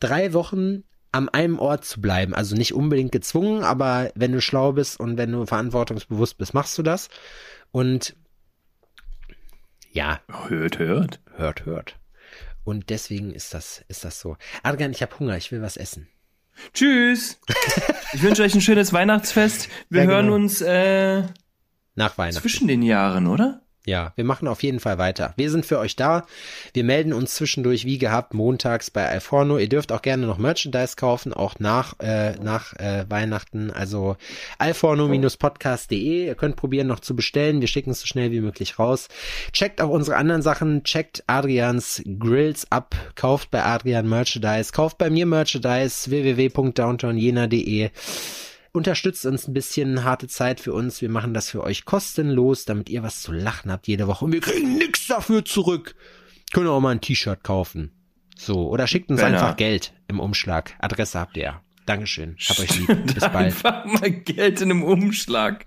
[0.00, 2.34] drei Wochen am einem Ort zu bleiben.
[2.34, 6.76] Also nicht unbedingt gezwungen, aber wenn du schlau bist und wenn du verantwortungsbewusst bist, machst
[6.78, 7.08] du das.
[7.70, 8.16] Und
[9.92, 11.20] ja, Hört, hört.
[11.36, 11.98] hört, hört.
[12.64, 14.36] Und deswegen ist das, ist das so.
[14.62, 16.08] Adrian, ich habe Hunger, ich will was essen.
[16.74, 17.38] Tschüss.
[18.14, 19.70] Ich wünsche euch ein schönes Weihnachtsfest.
[19.88, 20.34] Wir Ja, hören genau.
[20.36, 21.22] uns äh,
[21.94, 22.42] Nach Weihnachten.
[22.42, 23.61] zwischen den Jahren, oder?
[23.84, 25.34] Ja, wir machen auf jeden Fall weiter.
[25.36, 26.24] Wir sind für euch da.
[26.72, 29.58] Wir melden uns zwischendurch wie gehabt montags bei Alforno.
[29.58, 33.72] Ihr dürft auch gerne noch Merchandise kaufen, auch nach äh, nach äh, Weihnachten.
[33.72, 34.16] Also
[34.58, 36.26] alforno-podcast.de.
[36.26, 37.60] Ihr könnt probieren noch zu bestellen.
[37.60, 39.08] Wir schicken es so schnell wie möglich raus.
[39.52, 40.84] Checkt auch unsere anderen Sachen.
[40.84, 42.94] Checkt Adrians Grills ab.
[43.16, 44.70] Kauft bei Adrian Merchandise.
[44.70, 46.08] Kauft bei mir Merchandise.
[46.08, 47.90] www.downtownjena.de.
[48.72, 51.00] unterstützt uns ein bisschen, harte Zeit für uns.
[51.00, 54.24] Wir machen das für euch kostenlos, damit ihr was zu lachen habt jede Woche.
[54.24, 55.94] Und wir kriegen nix dafür zurück.
[56.52, 57.92] Können auch mal ein T-Shirt kaufen.
[58.36, 59.40] So, oder schickt uns Benner.
[59.40, 60.74] einfach Geld im Umschlag.
[60.80, 61.62] Adresse habt ihr ja.
[61.86, 62.36] Dankeschön.
[62.48, 62.88] Hab euch lieb.
[63.06, 63.34] Bis bald.
[63.34, 65.66] Einfach mal Geld in einem Umschlag.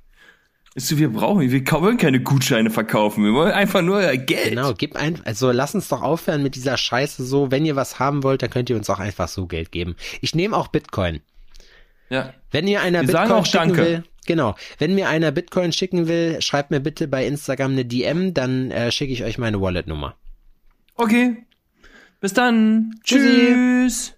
[0.73, 3.23] Ist so, wir brauchen, wir wollen keine Gutscheine verkaufen.
[3.23, 4.49] Wir wollen einfach nur Geld.
[4.49, 7.49] Genau, gib ein, also lass uns doch aufhören mit dieser Scheiße so.
[7.49, 9.95] Wenn ihr was haben wollt, dann könnt ihr uns auch einfach so Geld geben.
[10.19, 11.21] Ich nehme auch Bitcoin.
[12.09, 12.33] Ja.
[12.51, 13.81] Wenn mir einer Wir Bitcoin sagen auch schicken Danke.
[13.81, 18.33] will, genau, wenn mir einer Bitcoin schicken will, schreibt mir bitte bei Instagram eine DM,
[18.33, 20.15] dann äh, schicke ich euch meine Wallet-Nummer.
[20.95, 21.37] Okay.
[22.21, 22.95] Bis dann.
[23.03, 23.27] Tschüssi.
[23.27, 24.13] Tschüss.